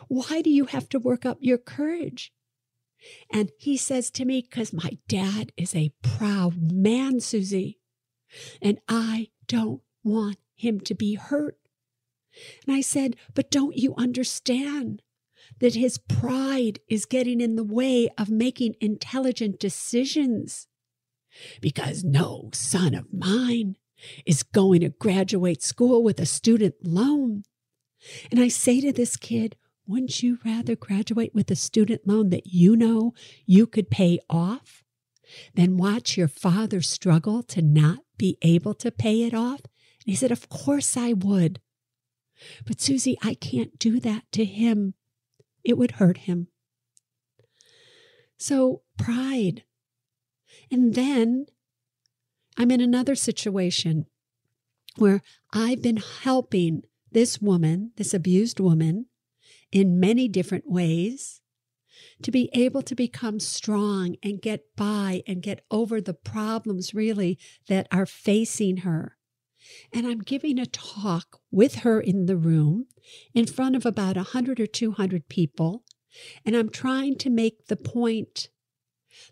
Why 0.08 0.42
do 0.42 0.50
you 0.50 0.66
have 0.66 0.88
to 0.90 0.98
work 0.98 1.26
up 1.26 1.38
your 1.40 1.58
courage? 1.58 2.32
And 3.30 3.50
he 3.58 3.76
says 3.76 4.10
to 4.12 4.24
me, 4.24 4.40
Because 4.40 4.72
my 4.72 4.98
dad 5.08 5.52
is 5.56 5.74
a 5.74 5.92
proud 6.02 6.72
man, 6.72 7.20
Suze, 7.20 7.74
and 8.62 8.78
I 8.88 9.28
don't 9.46 9.82
want 10.02 10.38
him 10.54 10.80
to 10.80 10.94
be 10.94 11.14
hurt. 11.14 11.58
And 12.66 12.74
I 12.74 12.80
said, 12.80 13.16
But 13.34 13.50
don't 13.50 13.76
you 13.76 13.94
understand 13.96 15.02
that 15.60 15.74
his 15.74 15.98
pride 15.98 16.80
is 16.88 17.06
getting 17.06 17.40
in 17.40 17.56
the 17.56 17.64
way 17.64 18.08
of 18.18 18.28
making 18.30 18.76
intelligent 18.80 19.60
decisions? 19.60 20.66
Because 21.60 22.04
no 22.04 22.50
son 22.52 22.94
of 22.94 23.12
mine 23.12 23.76
is 24.24 24.42
going 24.42 24.80
to 24.80 24.90
graduate 24.90 25.62
school 25.62 26.02
with 26.02 26.20
a 26.20 26.26
student 26.26 26.74
loan. 26.82 27.42
And 28.30 28.40
I 28.40 28.48
say 28.48 28.80
to 28.80 28.92
this 28.92 29.16
kid, 29.16 29.56
wouldn't 29.86 30.22
you 30.22 30.38
rather 30.44 30.74
graduate 30.74 31.34
with 31.34 31.50
a 31.50 31.56
student 31.56 32.06
loan 32.06 32.30
that 32.30 32.46
you 32.46 32.76
know 32.76 33.14
you 33.46 33.66
could 33.66 33.90
pay 33.90 34.18
off 34.28 34.82
than 35.54 35.76
watch 35.76 36.16
your 36.16 36.28
father 36.28 36.80
struggle 36.80 37.42
to 37.44 37.62
not 37.62 38.00
be 38.18 38.36
able 38.42 38.74
to 38.74 38.90
pay 38.90 39.22
it 39.22 39.34
off? 39.34 39.60
And 39.60 40.06
he 40.06 40.16
said, 40.16 40.32
Of 40.32 40.48
course 40.48 40.96
I 40.96 41.12
would. 41.12 41.60
But 42.66 42.80
Suze, 42.80 43.16
I 43.22 43.34
can't 43.34 43.78
do 43.78 44.00
that 44.00 44.24
to 44.32 44.44
him. 44.44 44.94
It 45.64 45.78
would 45.78 45.92
hurt 45.92 46.18
him. 46.18 46.48
So, 48.38 48.82
pride 48.98 49.64
and 50.70 50.94
then 50.94 51.46
I'm 52.56 52.70
in 52.70 52.80
another 52.80 53.14
situation 53.14 54.06
where 54.96 55.22
I've 55.52 55.82
been 55.82 55.98
helping 55.98 56.82
this 57.12 57.40
woman, 57.40 57.92
this 57.96 58.14
abused 58.14 58.60
woman, 58.60 59.06
in 59.72 60.00
many 60.00 60.28
different 60.28 60.70
ways 60.70 61.40
to 62.22 62.30
be 62.30 62.48
able 62.52 62.82
to 62.82 62.94
become 62.94 63.40
strong 63.40 64.16
and 64.22 64.40
get 64.40 64.64
by 64.76 65.22
and 65.26 65.42
get 65.42 65.64
over 65.70 66.00
the 66.00 66.14
problems 66.14 66.94
really 66.94 67.38
that 67.68 67.86
are 67.90 68.06
facing 68.06 68.78
her. 68.78 69.16
And 69.92 70.06
I'm 70.06 70.20
giving 70.20 70.58
a 70.58 70.66
talk 70.66 71.40
with 71.50 71.76
her 71.76 72.00
in 72.00 72.26
the 72.26 72.36
room 72.36 72.86
in 73.34 73.46
front 73.46 73.76
of 73.76 73.84
about 73.84 74.16
a 74.16 74.20
100 74.20 74.60
or 74.60 74.66
200 74.66 75.28
people. 75.28 75.84
And 76.44 76.56
I'm 76.56 76.70
trying 76.70 77.16
to 77.18 77.30
make 77.30 77.66
the 77.66 77.76
point 77.76 78.48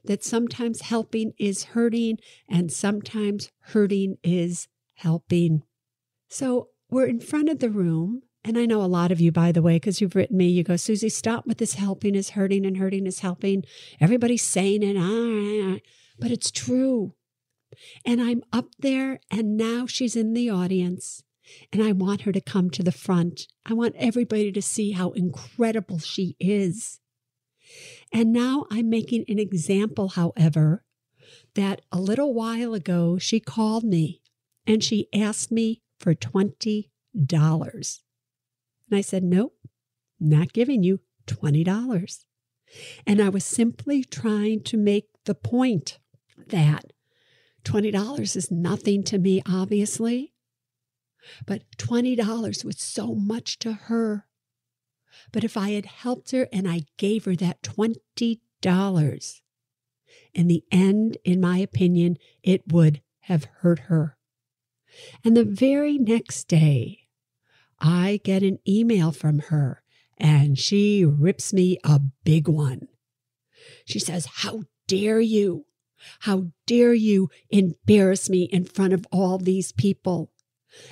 that 0.05 0.25
sometimes 0.25 0.83
helping 0.83 1.33
is 1.38 1.64
hurting 1.64 2.19
and 2.49 2.73
sometimes 2.73 3.50
hurting 3.61 4.19
is 4.23 4.69
helping. 4.95 5.62
So 6.29 6.69
we're 6.91 7.07
in 7.07 7.21
front 7.21 7.49
of 7.49 7.59
the 7.59 7.71
room. 7.71 8.23
And 8.47 8.59
I 8.59 8.67
know 8.67 8.83
a 8.83 8.87
lot 8.87 9.11
of 9.11 9.21
you, 9.21 9.33
by 9.33 9.53
the 9.53 9.62
way, 9.62 9.76
because 9.76 10.03
you've 10.03 10.14
written 10.14 10.37
me, 10.37 10.49
you 10.49 10.62
go, 10.62 10.76
Suze, 10.76 11.14
stop 11.14 11.47
with 11.47 11.57
this 11.57 11.75
helping 11.75 12.14
is 12.14 12.31
hurting 12.31 12.67
and 12.67 12.76
hurting 12.76 13.07
is 13.07 13.21
helping. 13.21 13.64
Everybody's 14.00 14.43
saying 14.43 14.83
it, 14.83 14.97
ah, 14.99 15.81
but 16.19 16.31
it's 16.31 16.50
true. 16.50 17.14
And 18.05 18.21
I'm 18.21 18.43
up 18.53 18.67
there, 18.79 19.21
and 19.31 19.57
now 19.57 19.87
she's 19.87 20.14
in 20.14 20.35
the 20.35 20.50
audience. 20.50 21.23
And 21.73 21.83
I 21.83 21.93
want 21.93 22.23
her 22.23 22.33
to 22.33 22.41
come 22.41 22.71
to 22.71 22.83
the 22.83 22.93
front. 22.93 23.49
I 23.67 23.75
want 23.75 23.97
everybody 23.99 24.53
to 24.53 24.62
see 24.62 24.93
how 24.93 25.11
incredible 25.11 25.99
she 25.99 26.37
is. 26.38 27.00
And 28.14 28.33
now 28.33 28.66
I'm 28.71 28.88
making 28.88 29.25
an 29.28 29.40
example, 29.40 30.11
however, 30.11 30.85
that 31.56 31.80
a 31.90 32.00
little 32.00 32.33
while 32.33 32.73
ago 32.73 33.18
she 33.18 33.40
called 33.40 33.83
me 33.83 34.23
and 34.68 34.85
she 34.85 35.09
asked 35.12 35.50
me 35.50 35.83
for 35.99 36.14
$20. 36.14 36.85
And 38.88 38.99
I 38.99 39.00
said, 39.00 39.25
Nope, 39.25 39.56
not 40.21 40.52
giving 40.52 40.85
you 40.85 41.00
$20. 41.26 42.25
And 43.04 43.21
I 43.21 43.28
was 43.30 43.44
simply 43.44 44.04
trying 44.04 44.62
to 44.64 44.76
make 44.76 45.09
the 45.25 45.35
point 45.35 45.99
that 46.49 46.92
$20 47.64 48.37
is 48.37 48.50
nothing 48.50 49.02
to 49.04 49.18
me, 49.18 49.42
obviously, 49.49 50.35
but 51.47 51.62
$20 51.78 52.64
was 52.64 52.80
so 52.80 53.14
much 53.16 53.59
to 53.59 53.73
her 53.73 54.26
but 55.33 55.44
if 55.44 55.56
I 55.56 55.71
had 55.71 55.87
helped 55.87 56.30
her 56.33 56.49
and 56.52 56.68
I 56.68 56.83
gave 56.97 57.25
her 57.25 57.37
that 57.37 57.62
$20, 57.62 58.40
In 60.33 60.47
the 60.49 60.64
end, 60.71 61.18
in 61.25 61.40
my 61.40 61.59
opinion, 61.59 62.16
it 62.42 62.73
would 62.73 63.02
have 63.21 63.44
hurt 63.61 63.80
her. 63.80 64.16
And 65.25 65.37
the 65.37 65.44
very 65.44 65.99
next 65.99 66.49
day, 66.49 67.00
I 67.78 68.21
get 68.25 68.42
an 68.42 68.59
email 68.66 69.12
from 69.12 69.40
her 69.50 69.83
and 70.16 70.59
she 70.59 71.04
rips 71.04 71.52
me 71.52 71.78
a 71.85 72.00
big 72.25 72.49
one. 72.49 72.88
She 73.85 73.99
says, 73.99 74.26
How 74.26 74.62
dare 74.87 75.21
you? 75.21 75.66
How 76.21 76.47
dare 76.66 76.94
you 76.94 77.30
embarrass 77.50 78.28
me 78.28 78.44
in 78.44 78.64
front 78.64 78.92
of 78.92 79.06
all 79.11 79.38
these 79.38 79.73
people 79.73 80.30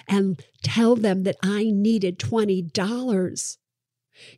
and 0.08 0.42
tell 0.62 0.96
them 0.96 1.24
that 1.24 1.36
I 1.42 1.70
needed 1.70 2.18
$20? 2.18 3.56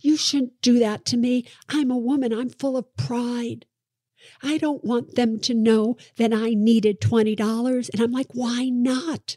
You 0.01 0.17
shouldn't 0.17 0.61
do 0.63 0.79
that 0.79 1.05
to 1.07 1.17
me. 1.17 1.47
I'm 1.69 1.91
a 1.91 1.99
woman. 1.99 2.33
I'm 2.33 2.51
full 2.51 2.77
of 2.77 2.97
pride. 2.97 3.67
I 4.43 4.59
don't 4.59 4.85
want 4.85 5.17
them 5.17 5.39
to 5.41 5.55
know 5.55 5.97
that 6.17 6.33
I 6.33 6.51
needed 6.51 7.01
$20. 7.01 7.91
And 7.93 8.03
I'm 8.03 8.13
like, 8.13 8.29
why 8.33 8.69
not? 8.69 9.37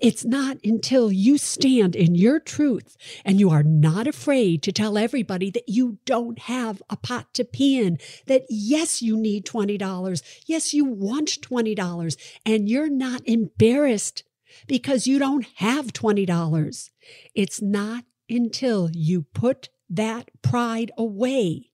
It's 0.00 0.24
not 0.24 0.58
until 0.64 1.10
you 1.10 1.38
stand 1.38 1.96
in 1.96 2.14
your 2.14 2.40
truth 2.40 2.96
and 3.24 3.40
you 3.40 3.50
are 3.50 3.62
not 3.62 4.06
afraid 4.06 4.62
to 4.64 4.72
tell 4.72 4.98
everybody 4.98 5.50
that 5.50 5.68
you 5.68 5.98
don't 6.04 6.40
have 6.40 6.82
a 6.90 6.96
pot 6.96 7.32
to 7.34 7.44
pee 7.44 7.80
in, 7.80 7.98
that 8.26 8.42
yes, 8.48 9.00
you 9.00 9.16
need 9.16 9.46
$20. 9.46 10.22
Yes, 10.46 10.74
you 10.74 10.84
want 10.84 11.40
$20 11.40 12.16
and 12.44 12.68
you're 12.68 12.90
not 12.90 13.22
embarrassed 13.24 14.24
because 14.66 15.06
you 15.06 15.18
don't 15.18 15.46
have 15.56 15.92
$20. 15.92 16.90
It's 17.34 17.62
not 17.62 18.04
until 18.32 18.90
you 18.92 19.22
put 19.34 19.68
that 19.88 20.30
pride 20.42 20.90
away 20.96 21.70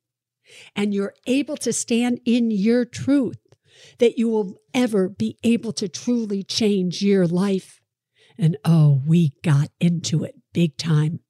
and 0.74 0.92
you're 0.92 1.14
able 1.26 1.56
to 1.58 1.72
stand 1.72 2.20
in 2.24 2.50
your 2.50 2.84
truth 2.84 3.38
that 3.98 4.18
you 4.18 4.28
will 4.28 4.60
ever 4.74 5.08
be 5.08 5.38
able 5.44 5.72
to 5.72 5.88
truly 5.88 6.42
change 6.42 7.00
your 7.02 7.26
life. 7.26 7.80
And 8.36 8.56
oh, 8.64 9.02
we 9.06 9.34
got 9.42 9.70
into 9.80 10.24
it 10.24 10.34
big 10.52 10.76
time. 10.76 11.20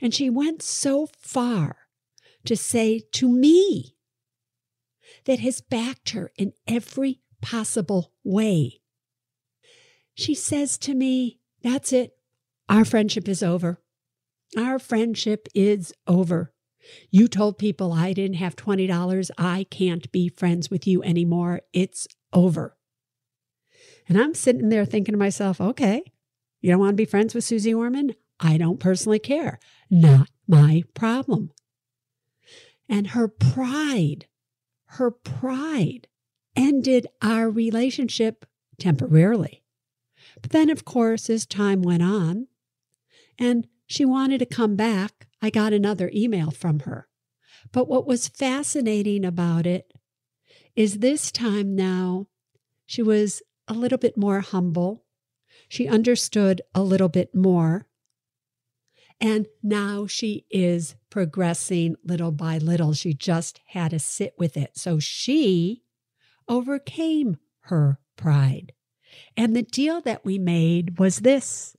And 0.00 0.14
she 0.14 0.30
went 0.30 0.62
so 0.62 1.08
far 1.18 1.76
to 2.44 2.56
say 2.56 3.00
to 3.12 3.28
me 3.28 3.96
that 5.24 5.40
has 5.40 5.60
backed 5.60 6.10
her 6.10 6.30
in 6.36 6.52
every 6.66 7.20
possible 7.40 8.12
way. 8.22 8.80
She 10.14 10.34
says 10.34 10.78
to 10.78 10.94
me, 10.94 11.40
That's 11.62 11.92
it. 11.92 12.12
Our 12.68 12.84
friendship 12.84 13.28
is 13.28 13.42
over. 13.42 13.80
Our 14.56 14.78
friendship 14.78 15.48
is 15.54 15.92
over. 16.06 16.52
You 17.10 17.28
told 17.28 17.58
people 17.58 17.92
I 17.92 18.12
didn't 18.12 18.36
have 18.36 18.56
$20. 18.56 19.30
I 19.38 19.64
can't 19.70 20.10
be 20.12 20.28
friends 20.28 20.70
with 20.70 20.86
you 20.86 21.02
anymore. 21.02 21.62
It's 21.72 22.06
over. 22.32 22.76
And 24.08 24.20
I'm 24.20 24.34
sitting 24.34 24.68
there 24.68 24.84
thinking 24.84 25.12
to 25.12 25.18
myself, 25.18 25.60
okay, 25.60 26.02
you 26.60 26.70
don't 26.70 26.80
want 26.80 26.92
to 26.92 26.96
be 26.96 27.06
friends 27.06 27.34
with 27.34 27.44
Suze 27.44 27.66
Orman? 27.66 28.14
I 28.38 28.58
don't 28.58 28.80
personally 28.80 29.18
care. 29.18 29.58
Not 29.90 30.28
my 30.46 30.84
problem. 30.94 31.52
And 32.88 33.08
her 33.08 33.28
pride, 33.28 34.26
her 34.86 35.10
pride 35.10 36.08
ended 36.54 37.06
our 37.22 37.48
relationship 37.48 38.44
temporarily. 38.78 39.62
But 40.42 40.50
then, 40.50 40.68
of 40.68 40.84
course, 40.84 41.30
as 41.30 41.46
time 41.46 41.82
went 41.82 42.02
on 42.02 42.48
and 43.38 43.66
she 43.86 44.04
wanted 44.04 44.38
to 44.38 44.46
come 44.46 44.76
back, 44.76 45.26
I 45.42 45.50
got 45.50 45.72
another 45.72 46.10
email 46.14 46.50
from 46.50 46.80
her. 46.80 47.08
But 47.72 47.88
what 47.88 48.06
was 48.06 48.28
fascinating 48.28 49.24
about 49.24 49.66
it 49.66 49.92
is 50.76 50.98
this 50.98 51.30
time 51.30 51.74
now 51.74 52.26
she 52.86 53.02
was 53.02 53.42
a 53.68 53.74
little 53.74 53.98
bit 53.98 54.16
more 54.16 54.40
humble. 54.40 55.04
She 55.68 55.88
understood 55.88 56.62
a 56.74 56.82
little 56.82 57.08
bit 57.08 57.34
more. 57.34 57.86
And 59.20 59.46
now 59.62 60.06
she 60.06 60.44
is 60.50 60.96
progressing 61.08 61.96
little 62.04 62.32
by 62.32 62.58
little. 62.58 62.92
She 62.92 63.14
just 63.14 63.60
had 63.68 63.92
to 63.92 63.98
sit 63.98 64.34
with 64.38 64.56
it. 64.56 64.76
So 64.76 64.98
she 64.98 65.82
overcame 66.48 67.38
her 67.60 67.98
pride. 68.16 68.72
And 69.36 69.54
the 69.54 69.62
deal 69.62 70.00
that 70.02 70.24
we 70.24 70.38
made 70.38 70.98
was 70.98 71.20
this 71.20 71.76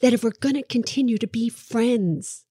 that 0.00 0.12
if 0.12 0.22
we're 0.22 0.32
going 0.40 0.54
to 0.54 0.62
continue 0.62 1.18
to 1.18 1.26
be 1.26 1.48
friends, 1.48 2.44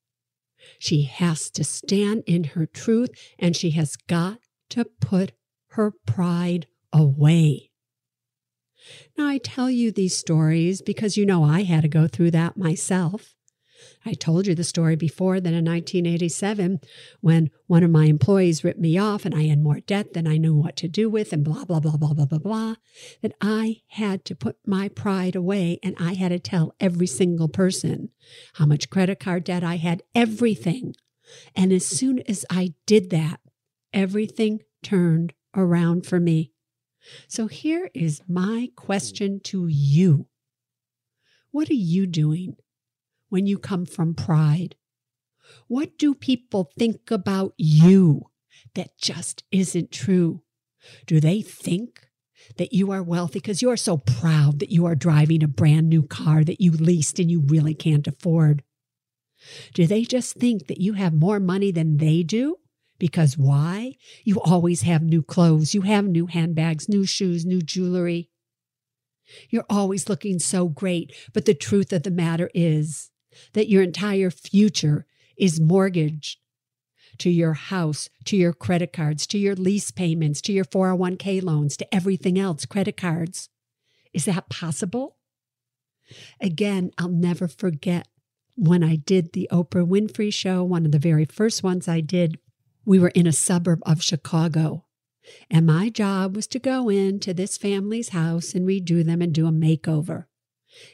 she 0.80 1.04
has 1.04 1.50
to 1.52 1.64
stand 1.64 2.24
in 2.26 2.44
her 2.44 2.66
truth 2.66 3.10
and 3.38 3.56
she 3.56 3.72
has 3.72 3.96
got 3.96 4.40
to 4.70 4.86
put 4.86 5.34
her 5.70 5.94
pride 6.06 6.68
away. 6.92 7.72
Now, 9.18 9.28
I 9.28 9.40
tell 9.40 9.70
you 9.70 9.92
these 9.92 10.16
stories 10.16 10.82
because 10.82 11.18
you 11.18 11.26
know 11.26 11.44
I 11.44 11.64
had 11.64 11.82
to 11.82 11.88
go 11.88 12.08
through 12.08 12.32
that 12.32 12.58
myself. 12.58 13.35
I 14.06 14.14
told 14.14 14.46
you 14.46 14.54
the 14.54 14.64
story 14.64 14.96
before 14.96 15.40
that 15.40 15.54
in 15.54 15.66
1987, 15.66 16.80
when 17.22 17.50
one 17.66 17.84
of 17.84 17.90
my 17.90 18.06
employees 18.06 18.64
ripped 18.64 18.80
me 18.80 19.00
off 19.00 19.26
and 19.26 19.34
I 19.34 19.44
had 19.44 19.60
more 19.60 19.80
debt 19.80 20.14
than 20.14 20.28
I 20.28 20.38
knew 20.38 20.54
what 20.54 20.76
to 20.78 20.88
do 20.88 21.10
with, 21.10 21.34
and 21.34 21.44
blah, 21.44 21.66
blah, 21.66 21.80
blah, 21.80 21.98
blah, 21.98 22.14
blah, 22.14 22.26
blah, 22.26 22.38
blah, 22.38 22.76
that 23.24 23.34
I 23.42 23.82
had 23.88 24.24
to 24.26 24.36
put 24.36 24.58
my 24.66 24.90
pride 24.90 25.36
away 25.36 25.80
and 25.82 25.96
I 26.00 26.14
had 26.14 26.30
to 26.30 26.40
tell 26.40 26.76
every 26.80 27.08
single 27.08 27.48
person 27.48 28.10
how 28.54 28.68
much 28.68 28.92
credit 28.92 29.20
card 29.20 29.44
debt 29.46 29.64
I 29.64 29.78
had, 29.78 30.04
everything. 30.14 30.96
And 31.56 31.74
as 31.74 31.86
soon 31.86 32.20
as 32.28 32.46
I 32.50 32.76
did 32.86 33.10
that, 33.10 33.40
everything 33.92 34.62
turned 34.84 35.34
around 35.56 36.06
for 36.06 36.20
me. 36.20 36.52
So 37.28 37.48
here 37.48 37.90
is 37.96 38.22
my 38.28 38.70
question 38.76 39.40
to 39.46 39.68
you 39.68 40.28
What 41.50 41.70
are 41.70 41.74
you 41.74 42.06
doing? 42.06 42.58
When 43.36 43.46
you 43.46 43.58
come 43.58 43.86
from 43.86 44.14
pride? 44.14 44.76
What 45.68 45.98
do 45.98 46.16
people 46.16 46.72
think 46.80 47.12
about 47.12 47.54
you 47.58 48.32
that 48.76 48.98
just 48.98 49.44
isn't 49.52 49.92
true? 49.92 50.42
Do 51.06 51.20
they 51.20 51.42
think 51.42 52.08
that 52.56 52.72
you 52.72 52.92
are 52.92 53.04
wealthy 53.04 53.40
because 53.40 53.62
you 53.62 53.70
are 53.70 53.76
so 53.76 53.98
proud 53.98 54.60
that 54.60 54.72
you 54.72 54.86
are 54.86 54.96
driving 54.96 55.44
a 55.44 55.50
brand 55.50 55.90
new 55.90 56.04
car 56.04 56.46
that 56.46 56.62
you 56.62 56.72
leased 56.72 57.20
and 57.20 57.30
you 57.30 57.42
really 57.42 57.74
can't 57.74 58.08
afford? 58.08 58.64
Do 59.74 59.86
they 59.86 60.04
just 60.04 60.36
think 60.36 60.68
that 60.68 60.80
you 60.80 60.94
have 60.94 61.14
more 61.14 61.42
money 61.42 61.74
than 61.74 61.98
they 61.98 62.24
do? 62.24 62.56
Because 63.00 63.38
why? 63.38 63.98
You 64.24 64.40
always 64.40 64.84
have 64.84 65.04
new 65.04 65.22
clothes, 65.22 65.76
you 65.76 65.82
have 65.82 66.06
new 66.06 66.28
handbags, 66.28 66.88
new 66.88 67.06
shoes, 67.06 67.46
new 67.46 67.62
jewelry. 67.62 68.30
You're 69.50 69.66
always 69.70 70.08
looking 70.08 70.40
so 70.40 70.70
great. 70.70 71.14
But 71.34 71.44
the 71.44 71.54
truth 71.54 71.92
of 71.92 72.04
the 72.04 72.12
matter 72.12 72.50
is, 72.54 73.12
that 73.54 73.70
your 73.70 73.82
entire 73.84 74.30
future 74.30 75.06
is 75.38 75.60
mortgaged 75.60 76.40
to 77.20 77.30
your 77.30 77.54
house, 77.54 78.10
to 78.26 78.36
your 78.36 78.54
credit 78.54 78.92
cards, 78.92 79.26
to 79.28 79.38
your 79.38 79.56
lease 79.56 79.92
payments, 79.92 80.42
to 80.42 80.54
your 80.54 80.66
401k 80.66 81.42
loans, 81.44 81.78
to 81.78 81.96
everything 81.96 82.38
else, 82.38 82.66
credit 82.66 82.98
cards. 82.98 83.50
Is 84.14 84.26
that 84.26 84.50
possible? 84.50 85.18
Again, 86.40 86.92
I'll 86.98 87.10
never 87.10 87.48
forget 87.48 88.08
when 88.56 88.84
I 88.84 88.96
did 88.96 89.34
the 89.34 89.50
Oprah 89.52 89.88
Winfrey 89.88 90.34
show, 90.34 90.64
one 90.64 90.86
of 90.86 90.92
the 90.92 91.00
very 91.00 91.26
first 91.26 91.64
ones 91.64 91.88
I 91.88 92.02
did. 92.02 92.40
We 92.86 93.00
were 93.00 93.10
in 93.10 93.28
a 93.28 93.34
suburb 93.34 93.82
of 93.86 94.04
Chicago, 94.04 94.86
and 95.50 95.66
my 95.66 95.90
job 95.90 96.36
was 96.36 96.48
to 96.48 96.60
go 96.60 96.90
into 96.90 97.34
this 97.34 97.58
family's 97.58 98.10
house 98.10 98.54
and 98.54 98.68
redo 98.68 99.04
them 99.04 99.22
and 99.22 99.34
do 99.34 99.48
a 99.48 99.52
makeover. 99.52 100.26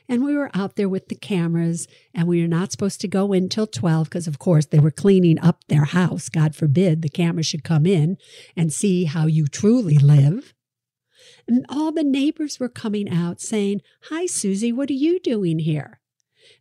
And 0.08 0.24
we 0.24 0.36
were 0.36 0.52
out 0.54 0.76
there 0.76 0.89
with 0.89 1.08
the 1.08 1.15
cameras, 1.15 1.88
and 2.13 2.28
we 2.28 2.41
were 2.41 2.48
not 2.48 2.72
supposed 2.72 3.02
to 3.02 3.08
go 3.08 3.34
in 3.34 3.50
till 3.50 3.67
12 3.67 4.10
because, 4.10 4.28
of 4.28 4.39
course, 4.39 4.65
they 4.65 4.80
were 4.80 4.91
cleaning 4.91 5.39
up 5.39 5.63
their 5.67 5.86
house. 5.86 6.30
God 6.30 6.56
forbid 6.56 7.02
the 7.02 7.10
camera 7.10 7.44
should 7.44 7.63
come 7.63 7.86
in 7.86 8.17
and 8.56 8.72
see 8.72 9.06
how 9.06 9.26
you 9.26 9.48
truly 9.48 9.98
live. 9.98 10.54
And 11.48 11.65
all 11.70 11.91
the 11.91 12.04
neighbors 12.04 12.60
were 12.60 12.70
coming 12.70 13.10
out 13.10 13.41
saying, 13.41 13.82
Hi, 14.04 14.26
Suze, 14.26 14.72
what 14.74 14.89
are 14.89 14.94
you 14.94 15.20
doing 15.20 15.60
here? 15.60 16.00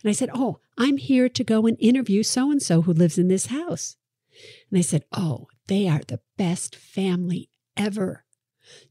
And 0.03 0.11
I 0.11 0.13
said, 0.13 0.31
Oh, 0.35 0.61
I'm 0.79 0.97
here 0.97 1.29
to 1.29 1.45
go 1.45 1.67
and 1.67 1.77
interview 1.81 2.23
so 2.23 2.51
and 2.51 2.63
so 2.63 2.83
who 2.83 2.93
lives 2.93 3.19
in 3.19 3.29
this 3.29 3.47
house. 3.47 3.97
And 4.71 4.79
they 4.79 4.83
said, 4.83 5.05
Oh, 5.13 5.49
they 5.67 5.89
are 5.89 6.01
the 6.07 6.21
best 6.37 6.75
family 6.75 7.51
ever. 7.77 8.25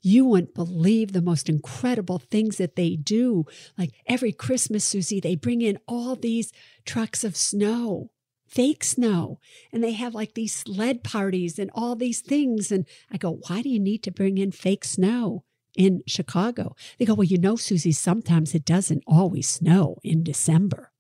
You 0.02 0.26
wouldn't 0.26 0.54
believe 0.54 1.12
the 1.12 1.22
most 1.22 1.50
incredible 1.50 2.20
things 2.20 2.58
that 2.58 2.76
they 2.76 2.96
do. 2.96 3.46
Like 3.78 3.92
every 4.06 4.32
Christmas, 4.32 4.84
Suze, 4.86 5.22
they 5.22 5.36
bring 5.36 5.62
in 5.62 5.80
all 5.88 6.16
these 6.16 6.52
trucks 6.86 7.24
of 7.24 7.36
snow, 7.36 8.12
fake 8.48 8.84
snow, 8.84 9.40
and 9.72 9.84
they 9.84 9.94
have 9.94 10.16
like 10.16 10.34
these 10.34 10.56
sled 10.56 11.04
parties 11.04 11.60
and 11.60 11.70
all 11.74 11.96
these 11.96 12.22
things. 12.22 12.72
And 12.72 12.86
I 13.12 13.18
go, 13.18 13.40
why 13.48 13.62
do 13.62 13.70
you 13.70 13.80
need 13.80 14.04
to 14.04 14.12
bring 14.12 14.38
in 14.38 14.52
fake 14.52 14.86
snow? 14.86 15.44
In 15.78 16.02
Chicago, 16.08 16.76
they 16.98 17.06
go, 17.06 17.14
Well, 17.14 17.28
you 17.28 17.38
know, 17.38 17.56
Suze, 17.56 17.98
sometimes 17.98 18.56
it 18.56 18.66
doesn't 18.66 19.04
always 19.06 19.48
snow 19.48 19.98
in 20.04 20.24
December. 20.24 20.92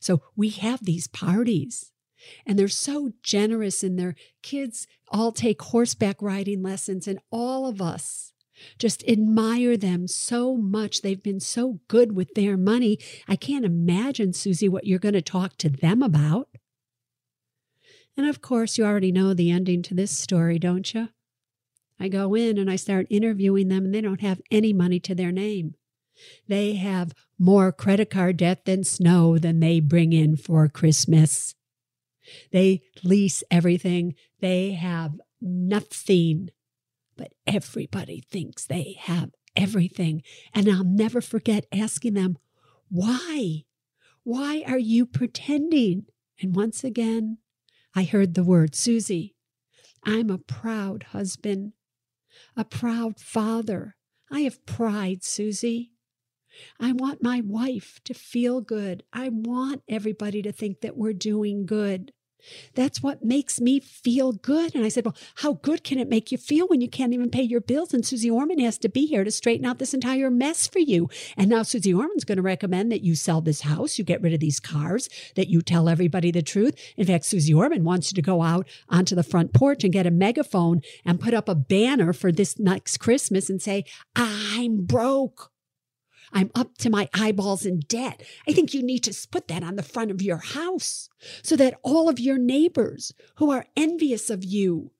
So 0.00 0.22
we 0.34 0.48
have 0.48 0.84
these 0.84 1.06
parties 1.06 1.92
And 2.46 2.58
they're 2.58 2.68
so 2.68 3.12
generous, 3.22 3.82
and 3.82 3.98
their 3.98 4.14
kids 4.42 4.86
all 5.10 5.32
take 5.32 5.62
horseback 5.62 6.20
riding 6.20 6.62
lessons, 6.62 7.06
and 7.06 7.20
all 7.30 7.66
of 7.66 7.80
us 7.80 8.32
just 8.78 9.06
admire 9.08 9.76
them 9.76 10.08
so 10.08 10.56
much. 10.56 11.02
They've 11.02 11.22
been 11.22 11.40
so 11.40 11.80
good 11.88 12.12
with 12.12 12.34
their 12.34 12.56
money. 12.56 12.98
I 13.28 13.36
can't 13.36 13.64
imagine, 13.64 14.32
Suze, 14.32 14.64
what 14.64 14.86
you're 14.86 14.98
going 14.98 15.14
to 15.14 15.22
talk 15.22 15.56
to 15.58 15.68
them 15.68 16.02
about. 16.02 16.48
And 18.16 18.26
of 18.26 18.42
course, 18.42 18.76
you 18.76 18.84
already 18.84 19.12
know 19.12 19.32
the 19.32 19.50
ending 19.50 19.82
to 19.82 19.94
this 19.94 20.18
story, 20.18 20.58
don't 20.58 20.92
you? 20.92 21.10
I 22.00 22.08
go 22.08 22.34
in 22.34 22.58
and 22.58 22.70
I 22.70 22.76
start 22.76 23.06
interviewing 23.10 23.68
them, 23.68 23.84
and 23.84 23.94
they 23.94 24.00
don't 24.00 24.20
have 24.20 24.40
any 24.50 24.72
money 24.72 24.98
to 25.00 25.14
their 25.14 25.32
name. 25.32 25.74
They 26.48 26.74
have 26.74 27.12
more 27.38 27.70
credit 27.70 28.10
card 28.10 28.38
debt 28.38 28.64
than 28.64 28.82
snow 28.82 29.38
than 29.38 29.60
they 29.60 29.78
bring 29.78 30.12
in 30.12 30.36
for 30.36 30.68
Christmas. 30.68 31.54
They 32.52 32.82
lease 33.02 33.42
everything. 33.50 34.14
They 34.40 34.72
have 34.72 35.20
nothing, 35.40 36.50
but 37.16 37.32
everybody 37.46 38.22
thinks 38.30 38.64
they 38.66 38.96
have 39.00 39.30
everything. 39.56 40.22
And 40.54 40.68
I'll 40.68 40.84
never 40.84 41.20
forget 41.20 41.66
asking 41.72 42.14
them, 42.14 42.38
why? 42.88 43.64
Why 44.24 44.62
are 44.66 44.78
you 44.78 45.06
pretending? 45.06 46.06
And 46.40 46.54
once 46.54 46.84
again, 46.84 47.38
I 47.94 48.04
heard 48.04 48.34
the 48.34 48.44
word, 48.44 48.74
Suze, 48.74 49.32
I'm 50.04 50.30
a 50.30 50.38
proud 50.38 51.04
husband, 51.10 51.72
a 52.56 52.64
proud 52.64 53.18
father. 53.18 53.96
I 54.30 54.40
have 54.40 54.64
pride, 54.66 55.24
Suze. 55.24 55.64
I 56.80 56.92
want 56.92 57.22
my 57.22 57.42
wife 57.44 58.00
to 58.04 58.14
feel 58.14 58.60
good. 58.60 59.02
I 59.12 59.28
want 59.28 59.82
everybody 59.88 60.42
to 60.42 60.52
think 60.52 60.80
that 60.80 60.96
we're 60.96 61.12
doing 61.12 61.66
good. 61.66 62.12
That's 62.74 63.02
what 63.02 63.24
makes 63.24 63.60
me 63.60 63.80
feel 63.80 64.32
good. 64.32 64.74
And 64.74 64.84
I 64.84 64.88
said, 64.88 65.04
Well, 65.04 65.16
how 65.36 65.54
good 65.54 65.84
can 65.84 65.98
it 65.98 66.08
make 66.08 66.32
you 66.32 66.38
feel 66.38 66.66
when 66.66 66.80
you 66.80 66.88
can't 66.88 67.12
even 67.12 67.30
pay 67.30 67.42
your 67.42 67.60
bills? 67.60 67.92
And 67.92 68.04
Suze 68.04 68.28
Orman 68.28 68.58
has 68.60 68.78
to 68.78 68.88
be 68.88 69.06
here 69.06 69.24
to 69.24 69.30
straighten 69.30 69.66
out 69.66 69.78
this 69.78 69.94
entire 69.94 70.30
mess 70.30 70.66
for 70.66 70.78
you. 70.78 71.08
And 71.36 71.48
now 71.50 71.62
Suze 71.62 71.92
Orman's 71.92 72.24
going 72.24 72.36
to 72.36 72.42
recommend 72.42 72.92
that 72.92 73.02
you 73.02 73.14
sell 73.14 73.40
this 73.40 73.62
house, 73.62 73.98
you 73.98 74.04
get 74.04 74.22
rid 74.22 74.34
of 74.34 74.40
these 74.40 74.60
cars, 74.60 75.08
that 75.34 75.48
you 75.48 75.62
tell 75.62 75.88
everybody 75.88 76.30
the 76.30 76.42
truth. 76.42 76.74
In 76.96 77.06
fact, 77.06 77.24
Suze 77.24 77.52
Orman 77.52 77.84
wants 77.84 78.10
you 78.10 78.16
to 78.16 78.22
go 78.22 78.42
out 78.42 78.66
onto 78.88 79.14
the 79.14 79.22
front 79.22 79.52
porch 79.52 79.84
and 79.84 79.92
get 79.92 80.06
a 80.06 80.10
megaphone 80.10 80.82
and 81.04 81.20
put 81.20 81.34
up 81.34 81.48
a 81.48 81.54
banner 81.54 82.12
for 82.12 82.32
this 82.32 82.58
next 82.58 82.98
Christmas 82.98 83.50
and 83.50 83.60
say, 83.60 83.84
I'm 84.16 84.84
broke. 84.84 85.50
I'm 86.32 86.50
up 86.54 86.76
to 86.78 86.90
my 86.90 87.08
eyeballs 87.14 87.64
in 87.64 87.80
debt. 87.80 88.22
I 88.46 88.52
think 88.52 88.74
you 88.74 88.82
need 88.82 89.04
to 89.04 89.28
put 89.28 89.48
that 89.48 89.62
on 89.62 89.76
the 89.76 89.82
front 89.82 90.10
of 90.10 90.22
your 90.22 90.38
house 90.38 91.08
so 91.42 91.56
that 91.56 91.78
all 91.82 92.08
of 92.08 92.20
your 92.20 92.38
neighbors 92.38 93.12
who 93.36 93.50
are 93.50 93.66
envious 93.76 94.30
of 94.30 94.44
you 94.44 94.90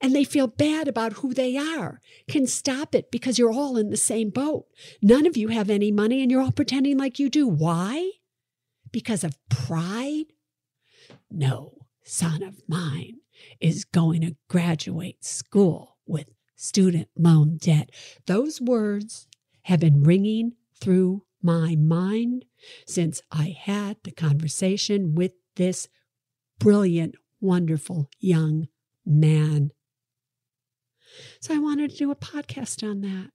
and 0.00 0.14
they 0.14 0.24
feel 0.24 0.46
bad 0.46 0.88
about 0.88 1.14
who 1.14 1.32
they 1.32 1.56
are 1.56 2.00
can 2.28 2.46
stop 2.46 2.94
it 2.94 3.10
because 3.10 3.38
you're 3.38 3.52
all 3.52 3.76
in 3.76 3.90
the 3.90 3.96
same 3.96 4.30
boat. 4.30 4.66
None 5.00 5.26
of 5.26 5.36
you 5.36 5.48
have 5.48 5.70
any 5.70 5.90
money 5.90 6.22
and 6.22 6.30
you're 6.30 6.42
all 6.42 6.52
pretending 6.52 6.98
like 6.98 7.18
you 7.18 7.30
do. 7.30 7.46
Why? 7.46 8.10
Because 8.92 9.24
of 9.24 9.38
pride? 9.48 10.26
No 11.30 11.78
son 12.04 12.42
of 12.42 12.62
mine 12.68 13.18
is 13.60 13.84
going 13.84 14.20
to 14.22 14.36
graduate 14.48 15.24
school 15.24 15.96
with 16.06 16.26
student 16.54 17.08
loan 17.16 17.56
debt. 17.56 17.90
Those 18.26 18.60
words 18.60 19.26
have 19.66 19.80
been 19.80 20.04
ringing 20.04 20.52
through 20.80 21.24
my 21.42 21.74
mind 21.74 22.44
since 22.86 23.20
I 23.32 23.56
had 23.58 23.96
the 24.04 24.12
conversation 24.12 25.16
with 25.16 25.32
this 25.56 25.88
brilliant, 26.60 27.16
wonderful 27.40 28.08
young 28.20 28.68
man. 29.04 29.72
So 31.40 31.52
I 31.52 31.58
wanted 31.58 31.90
to 31.90 31.96
do 31.96 32.12
a 32.12 32.16
podcast 32.16 32.88
on 32.88 33.00
that. 33.00 33.30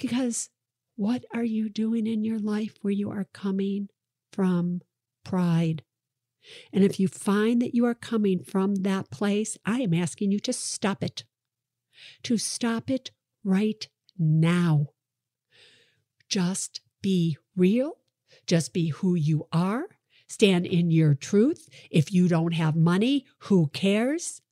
Because 0.00 0.48
what 0.96 1.22
are 1.34 1.44
you 1.44 1.68
doing 1.68 2.06
in 2.06 2.24
your 2.24 2.38
life 2.38 2.78
where 2.80 2.92
you 2.92 3.10
are 3.10 3.28
coming 3.34 3.88
from 4.32 4.80
pride? 5.22 5.82
And 6.72 6.82
if 6.82 6.98
you 6.98 7.08
find 7.08 7.60
that 7.60 7.74
you 7.74 7.84
are 7.84 7.94
coming 7.94 8.42
from 8.42 8.76
that 8.76 9.10
place, 9.10 9.58
I 9.66 9.80
am 9.80 9.92
asking 9.92 10.32
you 10.32 10.40
to 10.40 10.52
stop 10.54 11.04
it. 11.04 11.24
To 12.22 12.38
stop 12.38 12.88
it 12.88 13.10
right 13.44 13.86
now. 14.18 14.88
Just 16.28 16.80
be 17.02 17.36
real. 17.56 17.98
Just 18.46 18.72
be 18.72 18.88
who 18.88 19.14
you 19.14 19.46
are. 19.52 19.86
Stand 20.28 20.66
in 20.66 20.90
your 20.90 21.14
truth. 21.14 21.68
If 21.90 22.12
you 22.12 22.28
don't 22.28 22.52
have 22.52 22.76
money, 22.76 23.24
who 23.40 23.68
cares? 23.68 24.42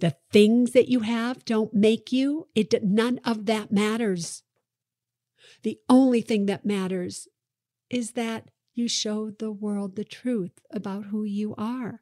The 0.00 0.16
things 0.32 0.72
that 0.72 0.88
you 0.88 1.00
have 1.00 1.44
don't 1.44 1.72
make 1.72 2.10
you. 2.10 2.48
It 2.56 2.82
none 2.82 3.20
of 3.24 3.46
that 3.46 3.70
matters. 3.70 4.42
The 5.62 5.78
only 5.88 6.22
thing 6.22 6.46
that 6.46 6.66
matters 6.66 7.28
is 7.88 8.12
that 8.12 8.48
you 8.74 8.88
show 8.88 9.30
the 9.30 9.52
world 9.52 9.94
the 9.94 10.04
truth 10.04 10.58
about 10.72 11.06
who 11.06 11.24
you 11.24 11.54
are. 11.56 12.00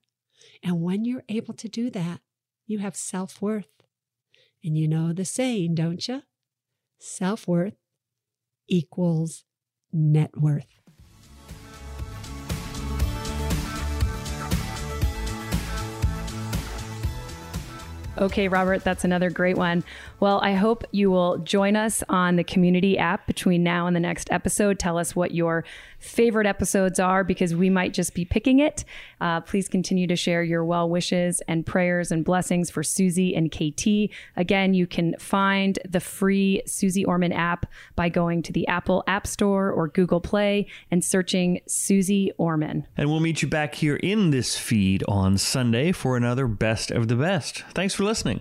And 0.62 0.80
when 0.80 1.04
you're 1.04 1.24
able 1.28 1.54
to 1.54 1.68
do 1.68 1.90
that, 1.90 2.20
you 2.66 2.78
have 2.78 2.96
self 2.96 3.42
worth. 3.42 3.79
And 4.62 4.76
you 4.76 4.88
know 4.88 5.12
the 5.12 5.24
saying, 5.24 5.74
don't 5.74 6.06
you? 6.06 6.22
Self 6.98 7.48
worth 7.48 7.76
equals 8.68 9.44
net 9.92 10.36
worth. 10.36 10.80
Okay, 18.18 18.48
Robert, 18.48 18.84
that's 18.84 19.02
another 19.02 19.30
great 19.30 19.56
one. 19.56 19.82
Well, 20.18 20.40
I 20.42 20.52
hope 20.52 20.84
you 20.90 21.10
will 21.10 21.38
join 21.38 21.74
us 21.74 22.02
on 22.10 22.36
the 22.36 22.44
community 22.44 22.98
app 22.98 23.26
between 23.26 23.62
now 23.62 23.86
and 23.86 23.96
the 23.96 24.00
next 24.00 24.30
episode. 24.30 24.78
Tell 24.78 24.98
us 24.98 25.16
what 25.16 25.32
your 25.32 25.64
favorite 25.98 26.46
episodes 26.46 27.00
are 27.00 27.24
because 27.24 27.54
we 27.54 27.70
might 27.70 27.94
just 27.94 28.14
be 28.14 28.26
picking 28.26 28.58
it. 28.58 28.84
Uh, 29.20 29.40
please 29.40 29.68
continue 29.68 30.06
to 30.06 30.16
share 30.16 30.42
your 30.42 30.64
well 30.64 30.88
wishes 30.88 31.42
and 31.48 31.66
prayers 31.66 32.10
and 32.10 32.24
blessings 32.24 32.70
for 32.70 32.82
Suze 32.82 33.18
and 33.18 33.50
KT. 33.50 34.10
Again, 34.36 34.74
you 34.74 34.86
can 34.86 35.14
find 35.18 35.78
the 35.88 36.00
free 36.00 36.62
Suze 36.66 37.04
Orman 37.04 37.32
app 37.32 37.66
by 37.96 38.08
going 38.08 38.42
to 38.42 38.52
the 38.52 38.66
Apple 38.68 39.04
App 39.06 39.26
Store 39.26 39.70
or 39.70 39.88
Google 39.88 40.20
Play 40.20 40.66
and 40.90 41.04
searching 41.04 41.60
Suze 41.66 42.30
Orman. 42.38 42.86
And 42.96 43.10
we'll 43.10 43.20
meet 43.20 43.42
you 43.42 43.48
back 43.48 43.74
here 43.74 43.96
in 43.96 44.30
this 44.30 44.58
feed 44.58 45.04
on 45.08 45.38
Sunday 45.38 45.92
for 45.92 46.16
another 46.16 46.46
Best 46.46 46.90
of 46.90 47.08
the 47.08 47.16
Best. 47.16 47.64
Thanks 47.74 47.94
for 47.94 48.04
listening. 48.04 48.40